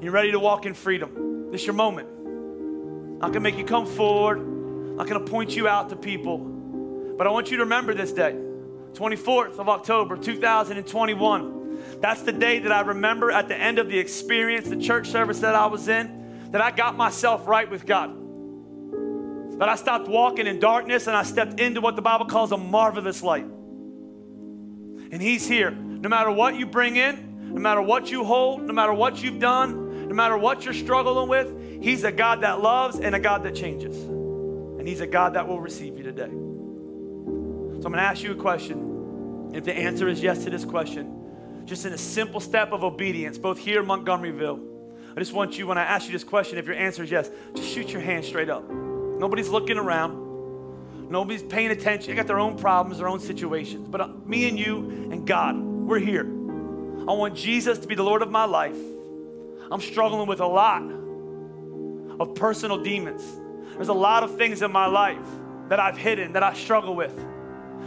[0.00, 1.50] You're ready to walk in freedom.
[1.52, 2.08] This is your moment.
[3.20, 4.44] Not gonna make you come forward.
[4.96, 6.38] Not gonna point you out to people.
[7.16, 8.36] But I want you to remember this day,
[8.94, 12.00] 24th of October, 2021.
[12.00, 15.38] That's the day that I remember at the end of the experience, the church service
[15.40, 16.21] that I was in,
[16.52, 18.18] that I got myself right with God.
[19.58, 22.56] That I stopped walking in darkness and I stepped into what the Bible calls a
[22.56, 23.46] marvelous light.
[25.10, 28.72] And He's here no matter what you bring in, no matter what you hold, no
[28.72, 32.98] matter what you've done, no matter what you're struggling with, He's a God that loves
[33.00, 33.96] and a God that changes.
[33.96, 36.28] And He's a God that will receive you today.
[36.28, 39.50] So I'm going to ask you a question.
[39.54, 43.38] If the answer is yes to this question, just in a simple step of obedience,
[43.38, 44.71] both here in Montgomeryville,
[45.14, 47.30] I just want you, when I ask you this question, if your answer is yes,
[47.54, 48.68] just shoot your hand straight up.
[48.70, 51.10] Nobody's looking around.
[51.10, 52.10] Nobody's paying attention.
[52.10, 53.86] They got their own problems, their own situations.
[53.88, 54.78] But uh, me and you
[55.12, 56.24] and God, we're here.
[56.24, 58.78] I want Jesus to be the Lord of my life.
[59.70, 60.82] I'm struggling with a lot
[62.18, 63.22] of personal demons.
[63.74, 65.26] There's a lot of things in my life
[65.68, 67.14] that I've hidden, that I struggle with.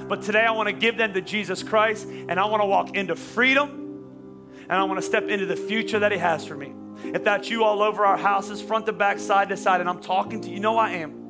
[0.07, 2.95] But today I want to give them to Jesus Christ and I want to walk
[2.95, 3.81] into freedom
[4.61, 6.73] and I want to step into the future that He has for me.
[7.13, 10.01] If that's you all over our houses, front to back, side to side, and I'm
[10.01, 11.25] talking to you, you know I am.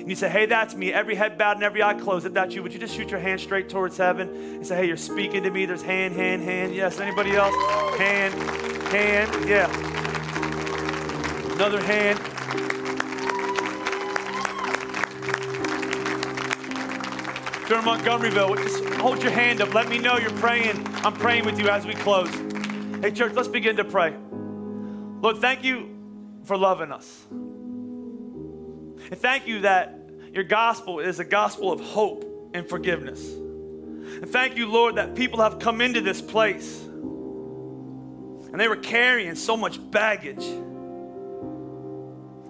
[0.00, 0.92] And you say, hey, that's me.
[0.92, 2.24] Every head bowed and every eye closed.
[2.24, 4.86] If that's you, would you just shoot your hand straight towards heaven and say, hey,
[4.86, 5.66] you're speaking to me?
[5.66, 6.74] There's hand, hand, hand.
[6.74, 7.00] Yes.
[7.00, 7.54] Anybody else?
[7.98, 8.32] Hand,
[8.88, 9.48] hand.
[9.48, 9.70] Yeah.
[11.52, 12.18] Another hand.
[17.62, 19.74] If you're in Montgomeryville, just hold your hand up.
[19.74, 20.86] Let me know you're praying.
[21.04, 22.30] I'm praying with you as we close.
[23.02, 24.16] Hey, church, let's begin to pray.
[25.20, 25.88] Lord, thank you
[26.44, 27.26] for loving us.
[27.30, 29.98] And thank you that
[30.32, 33.26] your gospel is a gospel of hope and forgiveness.
[33.32, 39.34] And thank you, Lord, that people have come into this place and they were carrying
[39.36, 40.42] so much baggage,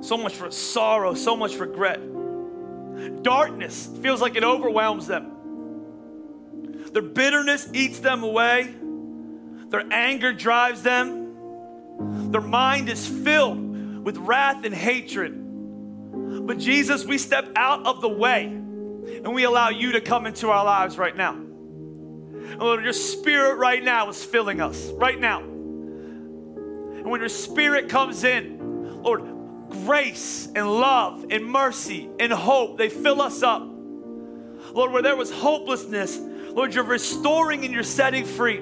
[0.00, 2.00] so much for sorrow, so much regret.
[3.22, 5.32] Darkness feels like it overwhelms them.
[6.92, 8.74] Their bitterness eats them away.
[9.68, 11.19] Their anger drives them.
[12.30, 15.36] Their mind is filled with wrath and hatred.
[16.46, 20.50] But Jesus, we step out of the way and we allow you to come into
[20.50, 21.34] our lives right now.
[21.34, 25.40] And Lord, your spirit right now is filling us, right now.
[25.40, 29.22] And when your spirit comes in, Lord,
[29.84, 33.62] grace and love and mercy and hope, they fill us up.
[33.62, 38.60] Lord, where there was hopelessness, Lord, you're restoring and you're setting free.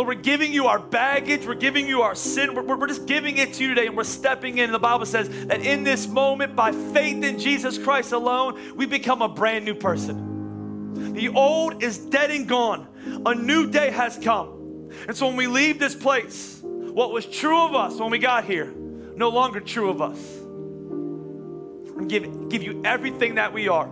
[0.00, 1.46] Lord, we're giving you our baggage.
[1.46, 2.54] We're giving you our sin.
[2.54, 4.64] We're, we're, just giving it to you today and we're stepping in.
[4.64, 8.86] And the Bible says that in this moment, by faith in Jesus Christ alone, we
[8.86, 11.12] become a brand new person.
[11.12, 12.88] The old is dead and gone.
[13.26, 14.90] A new day has come.
[15.06, 18.46] And so when we leave this place, what was true of us when we got
[18.46, 18.72] here,
[19.16, 20.18] no longer true of us.
[21.98, 23.90] And give, give you everything that we are.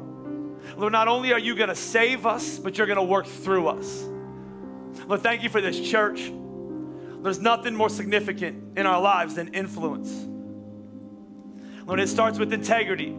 [0.78, 3.68] Lord, not only are you going to save us, but you're going to work through
[3.68, 4.08] us.
[5.08, 6.30] Lord, thank you for this church.
[7.22, 10.10] There's nothing more significant in our lives than influence.
[11.86, 13.16] Lord, it starts with integrity.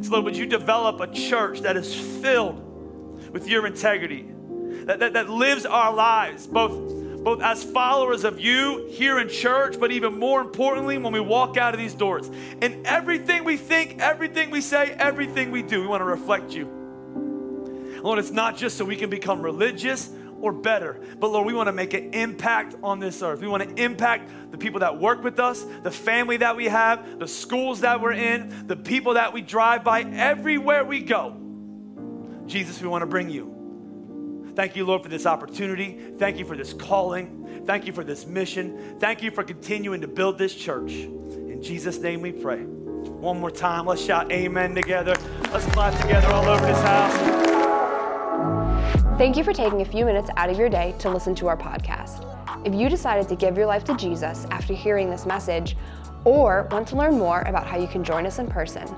[0.00, 4.26] So, Lord, would you develop a church that is filled with your integrity,
[4.86, 9.78] that, that, that lives our lives, both, both as followers of you here in church,
[9.78, 12.28] but even more importantly, when we walk out of these doors.
[12.62, 18.00] In everything we think, everything we say, everything we do, we want to reflect you.
[18.02, 20.10] Lord, it's not just so we can become religious
[20.40, 21.00] or better.
[21.18, 23.40] But Lord, we want to make an impact on this earth.
[23.40, 27.18] We want to impact the people that work with us, the family that we have,
[27.18, 31.36] the schools that we're in, the people that we drive by, everywhere we go.
[32.46, 34.52] Jesus, we want to bring you.
[34.56, 35.98] Thank you, Lord, for this opportunity.
[36.18, 37.62] Thank you for this calling.
[37.66, 38.98] Thank you for this mission.
[38.98, 40.92] Thank you for continuing to build this church.
[40.92, 42.64] In Jesus' name we pray.
[42.64, 45.14] One more time, let's shout amen together.
[45.52, 47.49] Let's clap together all over this house.
[49.20, 51.56] Thank you for taking a few minutes out of your day to listen to our
[51.56, 52.24] podcast.
[52.66, 55.76] If you decided to give your life to Jesus after hearing this message,
[56.24, 58.88] or want to learn more about how you can join us in person,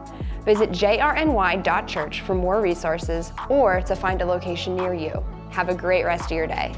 [0.45, 5.25] visit jrny.church for more resources or to find a location near you.
[5.51, 6.73] Have a great rest of your day.